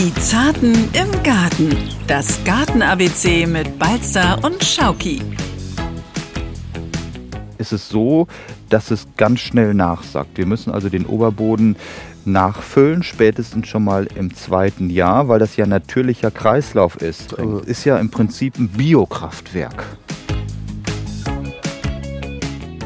Die 0.00 0.14
Zarten 0.14 0.72
im 0.94 1.22
Garten. 1.22 1.76
Das 2.06 2.42
Garten-ABC 2.44 3.44
mit 3.44 3.78
Balzer 3.78 4.42
und 4.42 4.64
Schauki. 4.64 5.20
Es 7.58 7.70
ist 7.70 7.90
so, 7.90 8.26
dass 8.70 8.90
es 8.90 9.06
ganz 9.18 9.40
schnell 9.40 9.74
nachsackt. 9.74 10.38
Wir 10.38 10.46
müssen 10.46 10.72
also 10.72 10.88
den 10.88 11.04
Oberboden 11.04 11.76
nachfüllen, 12.24 13.02
spätestens 13.02 13.68
schon 13.68 13.84
mal 13.84 14.08
im 14.14 14.34
zweiten 14.34 14.88
Jahr, 14.88 15.28
weil 15.28 15.38
das 15.38 15.58
ja 15.58 15.66
natürlicher 15.66 16.30
Kreislauf 16.30 16.96
ist. 16.96 17.34
Ist 17.66 17.84
ja 17.84 17.98
im 17.98 18.08
Prinzip 18.08 18.58
ein 18.58 18.68
Biokraftwerk. 18.68 19.84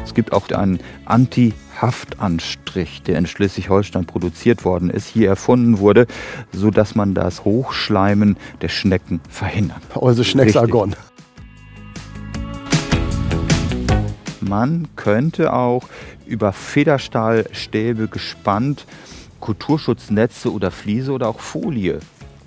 Es 0.03 0.13
gibt 0.13 0.33
auch 0.33 0.49
einen 0.49 0.81
Anti- 1.05 1.53
Haftanstrich, 1.81 3.01
der 3.03 3.17
in 3.17 3.27
Schleswig-Holstein 3.27 4.05
produziert 4.05 4.65
worden 4.65 4.89
ist, 4.89 5.07
hier 5.07 5.29
erfunden 5.29 5.79
wurde, 5.79 6.07
sodass 6.51 6.95
man 6.95 7.13
das 7.13 7.45
Hochschleimen 7.45 8.37
der 8.61 8.69
Schnecken 8.69 9.21
verhindern 9.29 9.81
kann. 9.91 10.03
Also 10.03 10.23
Schnecksargon. 10.23 10.95
Man 14.41 14.87
könnte 14.95 15.53
auch 15.53 15.89
über 16.25 16.53
Federstahlstäbe 16.53 18.07
gespannt 18.07 18.85
Kulturschutznetze 19.39 20.51
oder 20.51 20.71
Fliese 20.71 21.11
oder 21.11 21.27
auch 21.29 21.39
Folie 21.39 21.99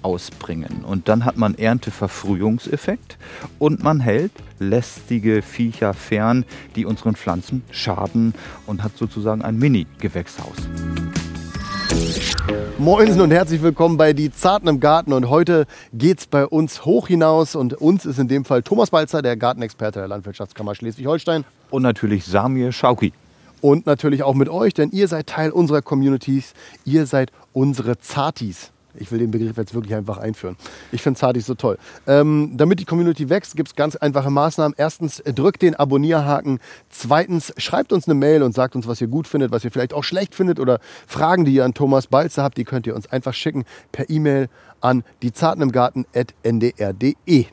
ausbringen. 0.02 0.84
Und 0.84 1.08
dann 1.08 1.24
hat 1.24 1.36
man 1.36 1.54
Ernteverfrühungseffekt 1.54 3.18
und 3.58 3.82
man 3.82 4.00
hält 4.00 4.32
lästige 4.58 5.42
Viecher 5.42 5.94
fern, 5.94 6.44
die 6.76 6.84
unseren 6.84 7.16
Pflanzen 7.16 7.62
schaden 7.70 8.34
und 8.66 8.82
hat 8.82 8.96
sozusagen 8.96 9.42
ein 9.42 9.58
Mini-Gewächshaus. 9.58 10.56
Moinsen 12.78 13.20
und 13.20 13.32
herzlich 13.32 13.60
willkommen 13.60 13.96
bei 13.96 14.12
Die 14.12 14.30
Zarten 14.30 14.68
im 14.68 14.78
Garten. 14.78 15.12
Und 15.12 15.28
heute 15.28 15.66
geht 15.92 16.20
es 16.20 16.26
bei 16.26 16.46
uns 16.46 16.84
hoch 16.84 17.08
hinaus. 17.08 17.56
Und 17.56 17.74
uns 17.74 18.06
ist 18.06 18.20
in 18.20 18.28
dem 18.28 18.44
Fall 18.44 18.62
Thomas 18.62 18.90
Balzer, 18.90 19.20
der 19.20 19.36
Gartenexperte 19.36 19.98
der 19.98 20.08
Landwirtschaftskammer 20.08 20.76
Schleswig-Holstein. 20.76 21.44
Und 21.70 21.82
natürlich 21.82 22.24
Samir 22.24 22.70
Schauki. 22.70 23.12
Und 23.60 23.86
natürlich 23.86 24.22
auch 24.22 24.34
mit 24.34 24.48
euch, 24.48 24.74
denn 24.74 24.90
ihr 24.92 25.08
seid 25.08 25.26
Teil 25.26 25.50
unserer 25.50 25.82
Communities. 25.82 26.54
Ihr 26.84 27.06
seid 27.06 27.32
unsere 27.52 27.98
Zartis. 27.98 28.70
Ich 29.00 29.12
will 29.12 29.18
den 29.18 29.30
Begriff 29.30 29.56
jetzt 29.56 29.74
wirklich 29.74 29.94
einfach 29.94 30.18
einführen. 30.18 30.56
Ich 30.92 31.02
finde 31.02 31.18
Zartis 31.18 31.46
so 31.46 31.54
toll. 31.54 31.78
Ähm, 32.06 32.52
damit 32.56 32.80
die 32.80 32.84
Community 32.84 33.28
wächst, 33.28 33.56
gibt 33.56 33.70
es 33.70 33.76
ganz 33.76 33.96
einfache 33.96 34.30
Maßnahmen. 34.30 34.74
Erstens, 34.76 35.22
drückt 35.24 35.62
den 35.62 35.74
Abonnierhaken. 35.74 36.60
Zweitens, 36.90 37.52
schreibt 37.56 37.92
uns 37.92 38.06
eine 38.06 38.14
Mail 38.14 38.42
und 38.42 38.54
sagt 38.54 38.76
uns, 38.76 38.86
was 38.86 39.00
ihr 39.00 39.08
gut 39.08 39.26
findet, 39.26 39.50
was 39.50 39.64
ihr 39.64 39.70
vielleicht 39.70 39.94
auch 39.94 40.04
schlecht 40.04 40.34
findet 40.34 40.60
oder 40.60 40.80
Fragen, 41.06 41.44
die 41.44 41.54
ihr 41.54 41.64
an 41.64 41.74
Thomas 41.74 42.06
Balzer 42.06 42.42
habt, 42.42 42.58
die 42.58 42.64
könnt 42.64 42.86
ihr 42.86 42.94
uns 42.94 43.10
einfach 43.10 43.34
schicken 43.34 43.64
per 43.92 44.10
E-Mail 44.10 44.48
an 44.80 45.04
diezartenimgarten.ndr.de. 45.22 47.46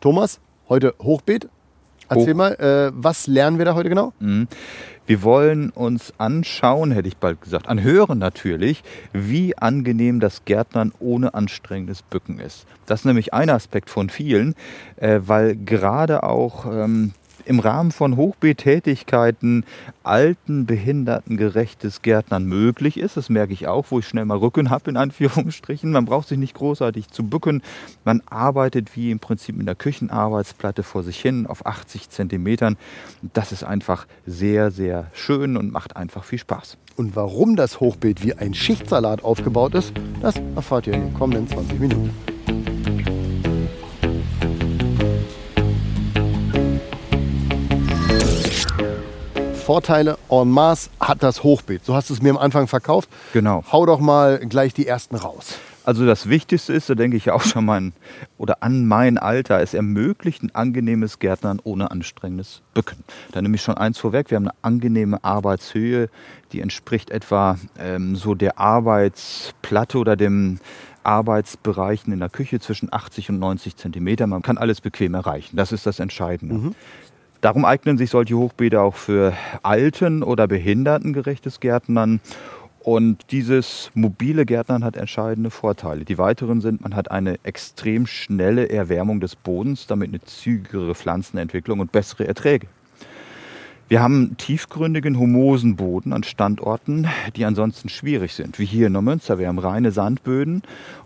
Thomas, 0.00 0.40
heute 0.68 0.94
Hochbeet. 1.02 1.48
Erzähl 2.10 2.32
Hoch. 2.34 2.38
mal, 2.38 2.54
äh, 2.54 2.92
was 2.94 3.26
lernen 3.26 3.58
wir 3.58 3.64
da 3.64 3.74
heute 3.74 3.88
genau? 3.88 4.12
Mhm. 4.18 4.48
Wir 5.06 5.22
wollen 5.22 5.70
uns 5.70 6.12
anschauen, 6.18 6.92
hätte 6.92 7.08
ich 7.08 7.16
bald 7.16 7.40
gesagt, 7.40 7.68
anhören 7.68 8.18
natürlich, 8.18 8.84
wie 9.12 9.56
angenehm 9.56 10.20
das 10.20 10.44
Gärtnern 10.44 10.92
ohne 11.00 11.34
anstrengendes 11.34 12.02
Bücken 12.02 12.38
ist. 12.38 12.66
Das 12.86 13.00
ist 13.00 13.06
nämlich 13.06 13.34
ein 13.34 13.50
Aspekt 13.50 13.90
von 13.90 14.08
vielen, 14.08 14.54
äh, 14.96 15.20
weil 15.24 15.56
gerade 15.56 16.22
auch 16.22 16.66
ähm, 16.66 17.12
im 17.44 17.60
Rahmen 17.60 17.92
von 17.92 18.16
Hochbeettätigkeiten 18.16 19.64
alten, 20.02 20.66
behinderten 20.66 21.36
gerechtes 21.36 22.02
Gärtnern 22.02 22.44
möglich 22.44 22.98
ist. 22.98 23.16
Das 23.16 23.28
merke 23.28 23.52
ich 23.52 23.68
auch, 23.68 23.86
wo 23.90 23.98
ich 23.98 24.08
schnell 24.08 24.24
mal 24.24 24.38
Rücken 24.38 24.70
habe, 24.70 24.90
in 24.90 24.96
Anführungsstrichen. 24.96 25.92
Man 25.92 26.04
braucht 26.04 26.28
sich 26.28 26.38
nicht 26.38 26.54
großartig 26.54 27.10
zu 27.10 27.24
bücken. 27.24 27.62
Man 28.04 28.22
arbeitet 28.26 28.96
wie 28.96 29.10
im 29.10 29.18
Prinzip 29.18 29.58
in 29.58 29.66
der 29.66 29.74
Küchenarbeitsplatte 29.74 30.82
vor 30.82 31.02
sich 31.02 31.20
hin 31.20 31.46
auf 31.46 31.66
80 31.66 32.10
Zentimetern. 32.10 32.76
Das 33.34 33.52
ist 33.52 33.64
einfach 33.64 34.06
sehr, 34.26 34.70
sehr 34.70 35.06
schön 35.12 35.56
und 35.56 35.72
macht 35.72 35.96
einfach 35.96 36.24
viel 36.24 36.38
Spaß. 36.38 36.76
Und 36.96 37.16
warum 37.16 37.56
das 37.56 37.80
Hochbeet 37.80 38.22
wie 38.22 38.34
ein 38.34 38.54
Schichtsalat 38.54 39.24
aufgebaut 39.24 39.74
ist, 39.74 39.92
das 40.20 40.34
erfahrt 40.54 40.86
ihr 40.86 40.94
in 40.94 41.06
den 41.06 41.14
kommenden 41.14 41.48
20 41.48 41.80
Minuten. 41.80 42.29
Vorteile 49.70 50.18
en 50.28 50.50
masse 50.50 50.90
hat 50.98 51.22
das 51.22 51.44
Hochbeet. 51.44 51.84
So 51.84 51.94
hast 51.94 52.10
du 52.10 52.14
es 52.14 52.20
mir 52.20 52.30
am 52.30 52.38
Anfang 52.38 52.66
verkauft. 52.66 53.08
Genau. 53.32 53.62
Hau 53.70 53.86
doch 53.86 54.00
mal 54.00 54.40
gleich 54.40 54.74
die 54.74 54.84
ersten 54.84 55.14
raus. 55.14 55.60
Also 55.84 56.04
das 56.04 56.28
Wichtigste 56.28 56.72
ist, 56.72 56.90
da 56.90 56.96
denke 56.96 57.16
ich 57.16 57.30
auch 57.30 57.42
schon 57.42 57.66
mal 57.66 57.92
oder 58.36 58.64
an 58.64 58.84
mein 58.86 59.16
Alter, 59.16 59.60
es 59.60 59.72
ermöglicht 59.72 60.42
ein 60.42 60.52
angenehmes 60.56 61.20
Gärtnern 61.20 61.60
ohne 61.62 61.92
anstrengendes 61.92 62.62
Bücken. 62.74 63.04
Da 63.30 63.40
nehme 63.40 63.54
ich 63.54 63.62
schon 63.62 63.76
eins 63.76 63.96
vorweg, 63.96 64.32
wir 64.32 64.38
haben 64.38 64.48
eine 64.48 64.56
angenehme 64.62 65.22
Arbeitshöhe, 65.22 66.10
die 66.50 66.62
entspricht 66.62 67.12
etwa 67.12 67.56
ähm, 67.78 68.16
so 68.16 68.34
der 68.34 68.58
Arbeitsplatte 68.58 69.98
oder 69.98 70.16
dem 70.16 70.58
Arbeitsbereichen 71.04 72.12
in 72.12 72.18
der 72.18 72.28
Küche 72.28 72.58
zwischen 72.58 72.92
80 72.92 73.30
und 73.30 73.38
90 73.38 73.76
Zentimeter. 73.76 74.26
Man 74.26 74.42
kann 74.42 74.58
alles 74.58 74.80
bequem 74.80 75.14
erreichen. 75.14 75.56
Das 75.56 75.72
ist 75.72 75.86
das 75.86 76.00
Entscheidende. 76.00 76.56
Mhm. 76.56 76.74
Darum 77.40 77.64
eignen 77.64 77.96
sich 77.96 78.10
solche 78.10 78.36
Hochbeete 78.36 78.82
auch 78.82 78.96
für 78.96 79.32
alten- 79.62 80.22
oder 80.22 80.46
behindertengerechtes 80.46 81.60
Gärtnern. 81.60 82.20
Und 82.80 83.30
dieses 83.30 83.90
mobile 83.94 84.44
Gärtnern 84.44 84.84
hat 84.84 84.96
entscheidende 84.96 85.50
Vorteile. 85.50 86.04
Die 86.04 86.18
weiteren 86.18 86.60
sind, 86.60 86.82
man 86.82 86.94
hat 86.94 87.10
eine 87.10 87.38
extrem 87.42 88.06
schnelle 88.06 88.68
Erwärmung 88.68 89.20
des 89.20 89.36
Bodens, 89.36 89.86
damit 89.86 90.10
eine 90.10 90.20
zügigere 90.22 90.94
Pflanzenentwicklung 90.94 91.80
und 91.80 91.92
bessere 91.92 92.26
Erträge. 92.26 92.66
Wir 93.90 94.00
haben 94.00 94.36
tiefgründigen, 94.36 95.18
humosen 95.18 95.74
Boden 95.74 96.12
an 96.12 96.22
Standorten, 96.22 97.08
die 97.34 97.44
ansonsten 97.44 97.88
schwierig 97.88 98.34
sind, 98.34 98.60
wie 98.60 98.64
hier 98.64 98.86
in 98.86 98.92
Neumünster. 98.92 99.40
Wir 99.40 99.48
haben 99.48 99.58
reine 99.58 99.90
Sandböden 99.90 100.62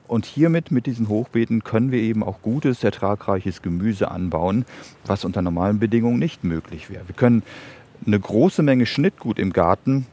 und 0.07 0.27
hiermit, 0.27 0.71
mit 0.71 0.85
diesen 0.85 1.09
Hochbeeten, 1.09 1.65
können 1.65 1.93
wir 1.93 2.01
eben 2.01 2.23
auch 2.23 2.43
gutes, 2.43 2.85
ertragreiches 2.85 3.63
Gemüse 3.63 4.11
anbauen, 4.11 4.67
was 5.07 5.25
unter 5.25 5.41
normalen 5.41 5.79
Bedingungen 5.79 6.19
nicht 6.19 6.45
möglich 6.45 6.91
wäre. 6.91 7.09
Wir 7.09 7.15
können 7.15 7.43
eine 8.07 8.21
große 8.21 8.63
Menge 8.63 8.85
Schnittgut 8.85 9.39
im 9.39 9.55
Garten 9.55 10.07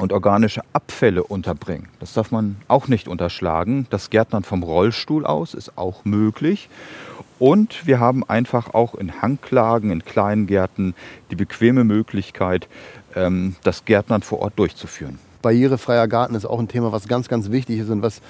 und 0.00 0.12
organische 0.12 0.62
Abfälle 0.72 1.22
unterbringen. 1.22 1.86
Das 2.00 2.14
darf 2.14 2.32
man 2.32 2.56
auch 2.66 2.88
nicht 2.88 3.06
unterschlagen. 3.06 3.86
Das 3.90 4.10
Gärtnern 4.10 4.42
vom 4.42 4.64
Rollstuhl 4.64 5.24
aus 5.24 5.54
ist 5.54 5.78
auch 5.78 6.04
möglich. 6.04 6.68
Und 7.38 7.86
wir 7.86 8.00
haben 8.00 8.24
einfach 8.28 8.72
auch 8.74 8.94
in 8.94 9.20
Hanglagen, 9.20 9.90
in 9.90 10.04
kleinen 10.04 10.46
Gärten 10.46 10.94
die 11.30 11.36
bequeme 11.36 11.84
Möglichkeit, 11.84 12.68
ähm, 13.14 13.56
das 13.62 13.84
Gärtnern 13.84 14.22
vor 14.22 14.40
Ort 14.40 14.58
durchzuführen. 14.58 15.18
Barrierefreier 15.42 16.08
Garten 16.08 16.34
ist 16.34 16.46
auch 16.46 16.58
ein 16.58 16.68
Thema, 16.68 16.92
was 16.92 17.08
ganz, 17.08 17.28
ganz 17.28 17.50
wichtig 17.50 17.78
ist 17.78 17.90
und 17.90 18.02
was 18.02 18.20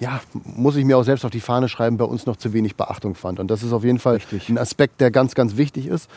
ja, 0.00 0.20
muss 0.44 0.76
ich 0.76 0.84
mir 0.84 0.98
auch 0.98 1.04
selbst 1.04 1.24
auf 1.24 1.30
die 1.30 1.40
Fahne 1.40 1.68
schreiben, 1.68 1.96
bei 1.96 2.04
uns 2.04 2.26
noch 2.26 2.36
zu 2.36 2.52
wenig 2.52 2.76
Beachtung 2.76 3.14
fand. 3.14 3.40
Und 3.40 3.50
das 3.50 3.62
ist 3.62 3.72
auf 3.72 3.84
jeden 3.84 3.98
Fall 3.98 4.14
Richtig. 4.14 4.48
ein 4.48 4.58
Aspekt, 4.58 5.00
der 5.00 5.10
ganz, 5.10 5.34
ganz 5.34 5.56
wichtig 5.56 5.86
ist. 5.86 6.10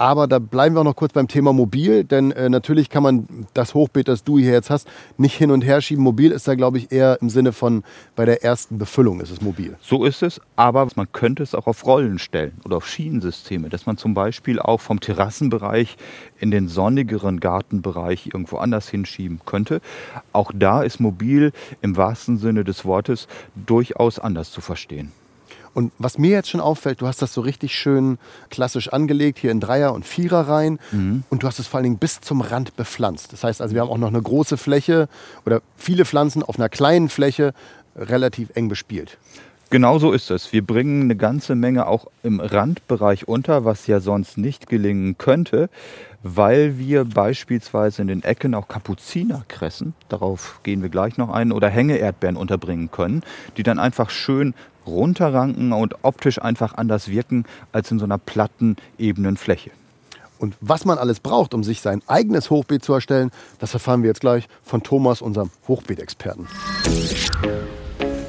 Aber 0.00 0.26
da 0.26 0.38
bleiben 0.38 0.74
wir 0.74 0.80
auch 0.80 0.84
noch 0.84 0.96
kurz 0.96 1.12
beim 1.12 1.28
Thema 1.28 1.52
Mobil, 1.52 2.04
denn 2.04 2.30
äh, 2.30 2.48
natürlich 2.48 2.88
kann 2.88 3.02
man 3.02 3.46
das 3.52 3.74
Hochbeet, 3.74 4.08
das 4.08 4.24
du 4.24 4.38
hier 4.38 4.52
jetzt 4.52 4.70
hast, 4.70 4.88
nicht 5.18 5.36
hin 5.36 5.50
und 5.50 5.60
her 5.60 5.82
schieben. 5.82 6.02
Mobil 6.02 6.30
ist 6.32 6.48
da, 6.48 6.54
glaube 6.54 6.78
ich, 6.78 6.90
eher 6.90 7.18
im 7.20 7.28
Sinne 7.28 7.52
von 7.52 7.84
bei 8.16 8.24
der 8.24 8.42
ersten 8.42 8.78
Befüllung 8.78 9.20
ist 9.20 9.30
es 9.30 9.42
mobil. 9.42 9.76
So 9.82 10.06
ist 10.06 10.22
es, 10.22 10.40
aber 10.56 10.88
man 10.96 11.12
könnte 11.12 11.42
es 11.42 11.54
auch 11.54 11.66
auf 11.66 11.84
Rollen 11.84 12.18
stellen 12.18 12.52
oder 12.64 12.78
auf 12.78 12.88
Schienensysteme, 12.88 13.68
dass 13.68 13.84
man 13.84 13.98
zum 13.98 14.14
Beispiel 14.14 14.58
auch 14.58 14.80
vom 14.80 15.00
Terrassenbereich 15.00 15.98
in 16.38 16.50
den 16.50 16.68
sonnigeren 16.68 17.38
Gartenbereich 17.38 18.30
irgendwo 18.32 18.56
anders 18.56 18.88
hinschieben 18.88 19.40
könnte. 19.44 19.82
Auch 20.32 20.50
da 20.54 20.82
ist 20.82 21.00
mobil 21.00 21.52
im 21.82 21.98
wahrsten 21.98 22.38
Sinne 22.38 22.64
des 22.64 22.86
Wortes 22.86 23.28
durchaus 23.54 24.18
anders 24.18 24.50
zu 24.50 24.62
verstehen. 24.62 25.12
Und 25.74 25.92
was 25.98 26.18
mir 26.18 26.30
jetzt 26.30 26.50
schon 26.50 26.60
auffällt, 26.60 27.00
du 27.00 27.06
hast 27.06 27.22
das 27.22 27.32
so 27.32 27.40
richtig 27.40 27.74
schön 27.74 28.18
klassisch 28.50 28.88
angelegt, 28.88 29.38
hier 29.38 29.50
in 29.50 29.60
Dreier- 29.60 29.94
und 29.94 30.04
Viererreihen. 30.04 30.78
Mhm. 30.90 31.24
Und 31.30 31.42
du 31.42 31.46
hast 31.46 31.58
es 31.58 31.66
vor 31.66 31.78
allen 31.78 31.84
Dingen 31.84 31.98
bis 31.98 32.20
zum 32.20 32.40
Rand 32.40 32.76
bepflanzt. 32.76 33.32
Das 33.32 33.44
heißt 33.44 33.60
also, 33.60 33.74
wir 33.74 33.82
haben 33.82 33.90
auch 33.90 33.98
noch 33.98 34.08
eine 34.08 34.22
große 34.22 34.56
Fläche 34.56 35.08
oder 35.46 35.62
viele 35.76 36.04
Pflanzen 36.04 36.42
auf 36.42 36.58
einer 36.58 36.68
kleinen 36.68 37.08
Fläche 37.08 37.54
relativ 37.96 38.50
eng 38.54 38.68
bespielt. 38.68 39.18
Genau 39.70 40.00
so 40.00 40.10
ist 40.10 40.32
es. 40.32 40.52
Wir 40.52 40.66
bringen 40.66 41.02
eine 41.02 41.14
ganze 41.14 41.54
Menge 41.54 41.86
auch 41.86 42.06
im 42.24 42.40
Randbereich 42.40 43.28
unter, 43.28 43.64
was 43.64 43.86
ja 43.86 44.00
sonst 44.00 44.36
nicht 44.36 44.68
gelingen 44.68 45.16
könnte, 45.16 45.70
weil 46.24 46.76
wir 46.76 47.04
beispielsweise 47.04 48.02
in 48.02 48.08
den 48.08 48.24
Ecken 48.24 48.56
auch 48.56 48.66
Kapuzinerkressen, 48.66 49.94
darauf 50.08 50.58
gehen 50.64 50.82
wir 50.82 50.88
gleich 50.88 51.18
noch 51.18 51.30
ein, 51.30 51.52
oder 51.52 51.68
Hängeerdbeeren 51.68 52.36
unterbringen 52.36 52.90
können, 52.90 53.22
die 53.56 53.62
dann 53.62 53.78
einfach 53.78 54.10
schön 54.10 54.54
runterranken 54.88 55.72
und 55.72 55.94
optisch 56.02 56.42
einfach 56.42 56.74
anders 56.74 57.06
wirken 57.08 57.44
als 57.70 57.92
in 57.92 58.00
so 58.00 58.06
einer 58.06 58.18
platten, 58.18 58.74
ebenen 58.98 59.36
Fläche. 59.36 59.70
Und 60.40 60.56
was 60.60 60.84
man 60.84 60.98
alles 60.98 61.20
braucht, 61.20 61.54
um 61.54 61.62
sich 61.62 61.80
sein 61.80 62.02
eigenes 62.08 62.50
Hochbeet 62.50 62.82
zu 62.82 62.92
erstellen, 62.92 63.30
das 63.60 63.72
erfahren 63.74 64.02
wir 64.02 64.08
jetzt 64.08 64.20
gleich 64.20 64.48
von 64.64 64.82
Thomas, 64.82 65.22
unserem 65.22 65.50
Hochbeetexperten. 65.68 66.48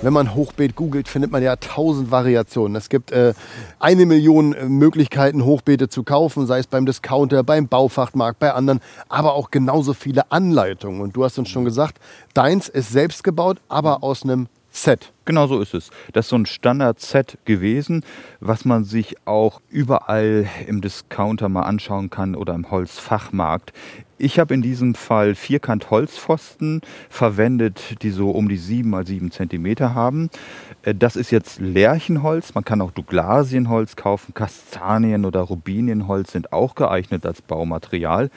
Wenn 0.03 0.13
man 0.13 0.33
Hochbeet 0.33 0.75
googelt, 0.75 1.07
findet 1.07 1.31
man 1.31 1.43
ja 1.43 1.55
tausend 1.57 2.09
Variationen. 2.09 2.75
Es 2.75 2.89
gibt 2.89 3.11
äh, 3.11 3.35
eine 3.79 4.07
Million 4.07 4.53
äh, 4.53 4.65
Möglichkeiten, 4.65 5.45
Hochbeete 5.45 5.89
zu 5.89 6.01
kaufen, 6.01 6.47
sei 6.47 6.57
es 6.57 6.65
beim 6.65 6.87
Discounter, 6.87 7.43
beim 7.43 7.67
Baufachmarkt, 7.67 8.39
bei 8.39 8.51
anderen, 8.51 8.79
aber 9.09 9.35
auch 9.35 9.51
genauso 9.51 9.93
viele 9.93 10.31
Anleitungen. 10.31 11.01
Und 11.01 11.15
du 11.15 11.23
hast 11.23 11.37
uns 11.37 11.49
schon 11.49 11.65
gesagt, 11.65 11.99
deins 12.33 12.67
ist 12.67 12.89
selbst 12.89 13.23
gebaut, 13.23 13.59
aber 13.69 14.01
aus 14.03 14.23
einem 14.23 14.47
Set. 14.71 15.11
Genau 15.23 15.45
so 15.45 15.61
ist 15.61 15.75
es. 15.75 15.91
Das 16.13 16.25
ist 16.25 16.29
so 16.29 16.35
ein 16.35 16.47
Standard-Set 16.47 17.37
gewesen, 17.45 18.03
was 18.39 18.65
man 18.65 18.83
sich 18.83 19.15
auch 19.25 19.61
überall 19.69 20.47
im 20.65 20.81
Discounter 20.81 21.47
mal 21.47 21.61
anschauen 21.61 22.09
kann 22.09 22.35
oder 22.35 22.55
im 22.55 22.71
Holzfachmarkt. 22.71 23.71
Ich 24.23 24.37
habe 24.37 24.53
in 24.53 24.61
diesem 24.61 24.93
Fall 24.93 25.33
Vierkant-Holzpfosten 25.33 26.81
verwendet, 27.09 28.03
die 28.03 28.11
so 28.11 28.29
um 28.29 28.49
die 28.49 28.57
7 28.57 28.87
mal 28.87 29.05
7 29.05 29.31
cm 29.31 29.79
haben. 29.95 30.29
Äh, 30.83 30.93
das 30.93 31.15
ist 31.15 31.31
jetzt 31.31 31.59
Lärchenholz. 31.59 32.53
Man 32.53 32.63
kann 32.63 32.81
auch 32.81 32.91
Douglasienholz 32.91 33.95
kaufen. 33.95 34.35
Kastanien- 34.35 35.25
oder 35.25 35.41
Rubinienholz 35.41 36.33
sind 36.33 36.53
auch 36.53 36.75
geeignet 36.75 37.25
als 37.25 37.41
Baumaterial. 37.41 38.29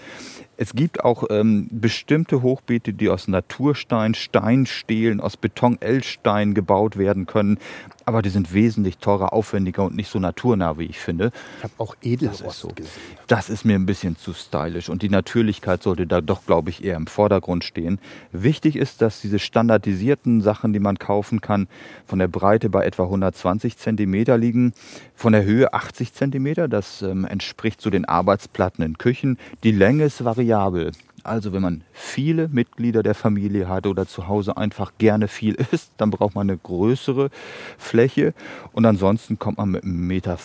Es 0.56 0.72
gibt 0.72 1.04
auch 1.04 1.24
ähm, 1.28 1.68
bestimmte 1.70 2.40
Hochbeete, 2.40 2.94
die 2.94 3.10
aus 3.10 3.28
Naturstein, 3.28 4.14
Steinstehlen, 4.14 5.20
aus 5.20 5.36
Beton-L-Stein 5.36 6.54
gebaut 6.54 6.73
werden 6.96 7.26
können. 7.26 7.58
Aber 8.06 8.20
die 8.20 8.28
sind 8.28 8.52
wesentlich 8.52 8.98
teurer, 8.98 9.32
aufwendiger 9.32 9.84
und 9.84 9.96
nicht 9.96 10.10
so 10.10 10.18
naturnah, 10.18 10.78
wie 10.78 10.84
ich 10.84 10.98
finde. 10.98 11.32
Ich 11.58 11.64
habe 11.64 11.72
auch 11.78 11.96
Edelrost 12.02 12.40
das 12.42 12.54
ist 12.54 12.60
so. 12.60 12.68
gesehen. 12.68 12.90
Das 13.26 13.48
ist 13.48 13.64
mir 13.64 13.74
ein 13.74 13.86
bisschen 13.86 14.16
zu 14.16 14.34
stylisch 14.34 14.88
und 14.90 15.02
die 15.02 15.08
Natürlichkeit 15.08 15.82
sollte 15.82 16.06
da 16.06 16.20
doch, 16.20 16.44
glaube 16.44 16.70
ich, 16.70 16.84
eher 16.84 16.96
im 16.96 17.06
Vordergrund 17.06 17.64
stehen. 17.64 17.98
Wichtig 18.32 18.76
ist, 18.76 19.00
dass 19.00 19.20
diese 19.20 19.38
standardisierten 19.38 20.42
Sachen, 20.42 20.72
die 20.72 20.80
man 20.80 20.98
kaufen 20.98 21.40
kann, 21.40 21.68
von 22.06 22.18
der 22.18 22.28
Breite 22.28 22.68
bei 22.68 22.84
etwa 22.84 23.04
120 23.04 23.78
Zentimeter 23.78 24.36
liegen, 24.36 24.74
von 25.14 25.32
der 25.32 25.44
Höhe 25.44 25.72
80 25.72 26.12
Zentimeter. 26.12 26.68
Das 26.68 27.02
ähm, 27.02 27.24
entspricht 27.24 27.80
zu 27.80 27.90
den 27.90 28.04
Arbeitsplatten 28.04 28.84
in 28.84 28.98
Küchen. 28.98 29.38
Die 29.62 29.72
Länge 29.72 30.04
ist 30.04 30.24
variabel. 30.24 30.92
Also 31.24 31.54
wenn 31.54 31.62
man 31.62 31.84
viele 31.92 32.48
Mitglieder 32.48 33.02
der 33.02 33.14
Familie 33.14 33.66
hat 33.66 33.86
oder 33.86 34.06
zu 34.06 34.28
Hause 34.28 34.58
einfach 34.58 34.92
gerne 34.98 35.26
viel 35.26 35.54
isst, 35.72 35.92
dann 35.96 36.10
braucht 36.10 36.34
man 36.34 36.48
eine 36.48 36.58
größere 36.58 37.30
Fläche 37.78 38.34
und 38.72 38.84
ansonsten 38.84 39.38
kommt 39.38 39.56
man 39.56 39.70
mit 39.70 39.84
1,50 39.84 39.86
Meter 39.86 40.36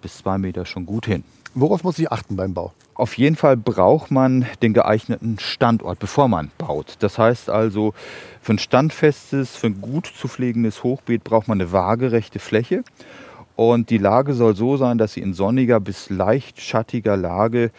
bis 0.00 0.18
2 0.18 0.38
Meter 0.38 0.64
schon 0.66 0.86
gut 0.86 1.06
hin. 1.06 1.24
Worauf 1.54 1.82
muss 1.82 1.98
ich 1.98 2.12
achten 2.12 2.36
beim 2.36 2.54
Bau? 2.54 2.72
Auf 2.94 3.18
jeden 3.18 3.34
Fall 3.34 3.56
braucht 3.56 4.12
man 4.12 4.46
den 4.62 4.72
geeigneten 4.72 5.38
Standort, 5.40 5.98
bevor 5.98 6.28
man 6.28 6.52
baut. 6.58 6.94
Das 7.00 7.18
heißt 7.18 7.50
also, 7.50 7.92
für 8.40 8.52
ein 8.52 8.58
standfestes, 8.58 9.56
für 9.56 9.66
ein 9.66 9.80
gut 9.80 10.06
zu 10.06 10.28
pflegendes 10.28 10.84
Hochbeet 10.84 11.24
braucht 11.24 11.48
man 11.48 11.60
eine 11.60 11.72
waagerechte 11.72 12.38
Fläche. 12.38 12.84
Und 13.56 13.90
die 13.90 13.98
Lage 13.98 14.34
soll 14.34 14.54
so 14.54 14.76
sein, 14.76 14.96
dass 14.96 15.14
sie 15.14 15.20
in 15.20 15.34
sonniger 15.34 15.80
bis 15.80 16.08
leicht 16.08 16.60
schattiger 16.60 17.16
Lage 17.16 17.72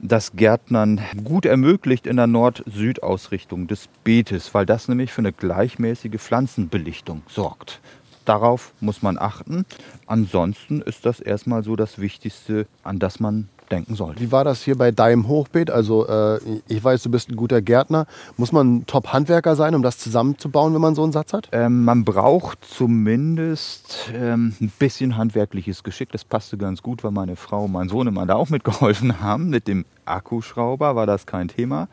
das 0.00 0.32
Gärtnern 0.32 1.00
gut 1.22 1.46
ermöglicht 1.46 2.06
in 2.06 2.16
der 2.16 2.26
Nord-Süd-Ausrichtung 2.26 3.66
des 3.66 3.88
Beetes, 4.04 4.54
weil 4.54 4.66
das 4.66 4.88
nämlich 4.88 5.12
für 5.12 5.22
eine 5.22 5.32
gleichmäßige 5.32 6.20
Pflanzenbelichtung 6.20 7.22
sorgt. 7.28 7.80
Darauf 8.24 8.72
muss 8.80 9.02
man 9.02 9.18
achten. 9.18 9.66
Ansonsten 10.06 10.80
ist 10.80 11.04
das 11.04 11.20
erstmal 11.20 11.62
so 11.62 11.76
das 11.76 11.98
Wichtigste, 11.98 12.66
an 12.82 12.98
das 12.98 13.20
man 13.20 13.48
denken 13.70 13.94
sollte. 13.94 14.20
Wie 14.20 14.32
war 14.32 14.44
das 14.44 14.62
hier 14.62 14.76
bei 14.76 14.90
deinem 14.90 15.28
Hochbeet? 15.28 15.70
Also 15.70 16.06
äh, 16.06 16.38
ich 16.68 16.82
weiß, 16.82 17.02
du 17.02 17.10
bist 17.10 17.30
ein 17.30 17.36
guter 17.36 17.62
Gärtner. 17.62 18.06
Muss 18.36 18.52
man 18.52 18.76
ein 18.76 18.86
Top-Handwerker 18.86 19.56
sein, 19.56 19.74
um 19.74 19.82
das 19.82 19.98
zusammenzubauen, 19.98 20.74
wenn 20.74 20.80
man 20.80 20.94
so 20.94 21.02
einen 21.02 21.12
Satz 21.12 21.32
hat? 21.32 21.48
Ähm, 21.52 21.84
man 21.84 22.04
braucht 22.04 22.64
zumindest 22.64 24.10
ähm, 24.14 24.54
ein 24.60 24.72
bisschen 24.78 25.16
handwerkliches 25.16 25.82
Geschick. 25.82 26.12
Das 26.12 26.24
passte 26.24 26.56
ganz 26.56 26.82
gut, 26.82 27.04
weil 27.04 27.10
meine 27.10 27.36
Frau 27.36 27.64
und 27.64 27.72
mein 27.72 27.88
Sohn 27.88 28.06
immer 28.06 28.26
da 28.26 28.34
auch 28.34 28.50
mitgeholfen 28.50 29.20
haben. 29.20 29.48
Mit 29.48 29.68
dem 29.68 29.84
Akkuschrauber 30.04 30.96
war 30.96 31.06
das 31.06 31.26
kein 31.26 31.48
Thema. 31.48 31.88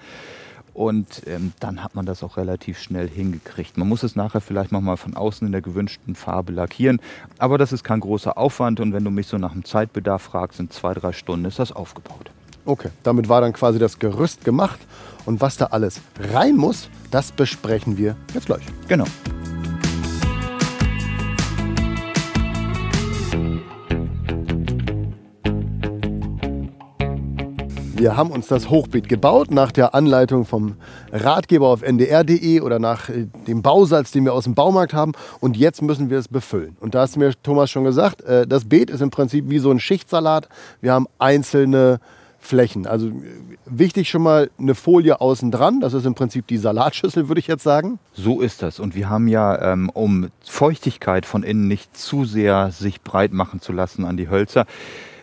Und 0.73 1.23
ähm, 1.27 1.53
dann 1.59 1.83
hat 1.83 1.95
man 1.95 2.06
das 2.06 2.23
auch 2.23 2.38
relativ 2.38 2.79
schnell 2.79 3.09
hingekriegt. 3.09 3.77
Man 3.77 3.89
muss 3.89 4.03
es 4.03 4.15
nachher 4.15 4.41
vielleicht 4.41 4.71
nochmal 4.71 4.97
von 4.97 5.15
außen 5.15 5.45
in 5.45 5.51
der 5.51 5.62
gewünschten 5.62 6.15
Farbe 6.15 6.53
lackieren. 6.53 7.01
Aber 7.38 7.57
das 7.57 7.73
ist 7.73 7.83
kein 7.83 8.00
großer 8.00 8.38
Aufwand. 8.38 8.79
Und 8.79 8.94
wenn 8.94 9.03
du 9.03 9.12
mich 9.12 9.27
so 9.27 9.38
nach 9.38 9.51
dem 9.51 9.65
Zeitbedarf 9.65 10.21
fragst, 10.21 10.59
in 10.59 10.69
zwei, 10.69 10.94
drei 10.94 11.12
Stunden 11.12 11.45
ist 11.45 11.59
das 11.59 11.71
aufgebaut. 11.71 12.31
Okay, 12.65 12.89
damit 13.03 13.27
war 13.27 13.41
dann 13.41 13.53
quasi 13.53 13.79
das 13.79 14.00
Gerüst 14.00 14.45
gemacht. 14.45 14.79
Und 15.25 15.41
was 15.41 15.57
da 15.57 15.68
alles 15.68 16.00
rein 16.19 16.56
muss, 16.56 16.89
das 17.09 17.31
besprechen 17.31 17.97
wir 17.97 18.15
jetzt 18.33 18.45
gleich. 18.45 18.63
Genau. 18.88 19.06
Wir 28.01 28.18
haben 28.18 28.31
uns 28.31 28.48
das 28.48 28.71
Hochbeet 28.71 29.07
gebaut 29.07 29.51
nach 29.51 29.71
der 29.71 29.94
Anleitung 29.94 30.44
vom 30.44 30.77
Ratgeber 31.12 31.68
auf 31.68 31.83
ndr.de 31.83 32.62
oder 32.62 32.80
nach 32.80 33.09
äh, 33.09 33.27
dem 33.45 33.62
Bausatz, 33.62 34.09
den 34.09 34.25
wir 34.25 34.33
aus 34.33 34.45
dem 34.45 34.56
Baumarkt 34.56 34.95
haben. 34.95 35.12
Und 35.39 35.56
jetzt 35.56 35.83
müssen 35.83 36.09
wir 36.09 36.18
es 36.18 36.27
befüllen. 36.27 36.75
Und 36.80 36.95
da 36.95 37.01
hast 37.01 37.15
du 37.15 37.19
mir 37.19 37.31
Thomas 37.44 37.69
schon 37.69 37.83
gesagt, 37.83 38.24
äh, 38.24 38.48
das 38.48 38.65
Beet 38.65 38.89
ist 38.89 39.01
im 39.01 39.12
Prinzip 39.12 39.51
wie 39.51 39.59
so 39.59 39.69
ein 39.69 39.80
Schichtsalat. 39.80 40.50
Wir 40.81 40.94
haben 40.94 41.06
einzelne 41.19 42.00
Flächen. 42.39 42.88
Also 42.88 43.09
äh, 43.09 43.12
wichtig 43.68 44.09
schon 44.09 44.24
mal 44.24 44.50
eine 44.57 44.74
Folie 44.74 45.21
außen 45.21 45.51
dran. 45.51 45.80
Das 45.80 45.94
ist 45.94 46.07
im 46.07 46.15
Prinzip 46.15 46.47
die 46.47 46.57
Salatschüssel, 46.57 47.27
würde 47.27 47.39
ich 47.39 47.45
jetzt 47.45 47.62
sagen. 47.62 48.00
So 48.13 48.42
ist 48.42 48.63
das. 48.63 48.80
Und 48.80 48.95
wir 48.95 49.12
haben 49.12 49.27
ja, 49.27 49.74
ähm, 49.74 49.92
um 49.94 50.30
Feuchtigkeit 50.44 51.27
von 51.27 51.44
innen 51.44 51.68
nicht 51.68 51.95
zu 51.95 52.25
sehr 52.25 52.71
sich 52.71 53.01
breit 53.04 53.31
machen 53.31 53.62
zu 53.62 53.71
lassen 53.71 54.06
an 54.06 54.18
die 54.18 54.27
Hölzer, 54.27 54.65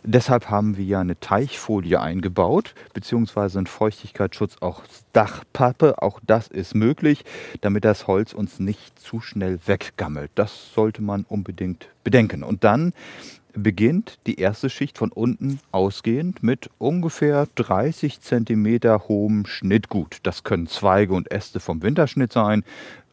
Deshalb 0.02 0.50
haben 0.50 0.76
wir 0.76 0.84
ja 0.84 1.00
eine 1.00 1.18
Teichfolie 1.18 2.00
eingebaut, 2.00 2.74
beziehungsweise 2.94 3.58
einen 3.58 3.66
Feuchtigkeitsschutz 3.66 4.56
auch 4.60 4.82
Dachpappe. 5.12 6.02
Auch 6.02 6.20
das 6.26 6.48
ist 6.48 6.74
möglich, 6.74 7.24
damit 7.60 7.84
das 7.84 8.06
Holz 8.06 8.32
uns 8.32 8.58
nicht 8.58 8.98
zu 8.98 9.20
schnell 9.20 9.58
weggammelt. 9.66 10.30
Das 10.34 10.72
sollte 10.74 11.02
man 11.02 11.24
unbedingt 11.28 11.88
bedenken. 12.04 12.42
Und 12.42 12.64
dann 12.64 12.92
beginnt 13.62 14.18
die 14.26 14.40
erste 14.40 14.70
Schicht 14.70 14.98
von 14.98 15.10
unten 15.10 15.60
ausgehend 15.72 16.42
mit 16.42 16.70
ungefähr 16.78 17.48
30 17.56 18.20
cm 18.20 18.80
hohem 19.08 19.46
Schnittgut. 19.46 20.18
Das 20.22 20.44
können 20.44 20.68
Zweige 20.68 21.14
und 21.14 21.30
Äste 21.30 21.60
vom 21.60 21.82
Winterschnitt 21.82 22.32
sein, 22.32 22.64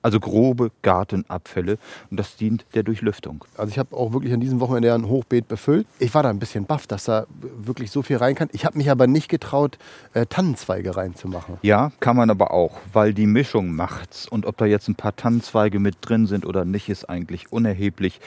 also 0.06 0.20
grobe 0.20 0.70
Gartenabfälle 0.84 1.80
und 2.12 2.20
das 2.20 2.36
dient 2.36 2.64
der 2.76 2.84
Durchlüftung. 2.84 3.44
Also 3.58 3.72
ich 3.72 3.80
habe 3.80 3.98
auch 3.98 4.14
wirklich 4.14 4.32
an 4.34 4.40
diesem 4.40 4.60
Wochenende 4.60 4.94
ein 4.94 5.08
Hochbeet 5.08 5.48
befüllt. 5.48 5.88
Ich 5.98 6.14
war 6.14 6.22
da 6.22 6.30
ein 6.30 6.38
bisschen 6.38 6.66
baff, 6.66 6.86
dass 6.86 7.06
da 7.06 7.26
wirklich 7.58 7.90
so 7.90 8.04
viel 8.04 8.18
rein 8.18 8.36
kann. 8.36 8.48
Ich 8.52 8.66
habe 8.66 8.78
mich 8.78 8.92
aber 8.92 9.08
nicht 9.08 9.30
getraut, 9.30 9.80
äh, 10.14 10.28
Tannenzweige 10.28 10.96
reinzumachen. 10.96 11.58
Ja, 11.64 11.92
kann 12.02 12.16
man 12.16 12.30
aber 12.30 12.52
auch, 12.52 12.78
weil 12.94 13.16
die 13.16 13.26
Mischung 13.26 13.72
macht's. 13.72 14.28
Und 14.28 14.46
ob 14.46 14.58
da 14.58 14.68
jetzt 14.68 14.88
ein 14.88 14.94
paar 14.94 15.16
Tannenzweige 15.16 15.80
mit 15.80 15.96
drin 16.02 16.28
sind 16.28 16.46
oder 16.46 16.66
nicht, 16.66 16.88
ist 16.88 17.10
eigentlich 17.10 17.52
unerheblich. 17.52 18.20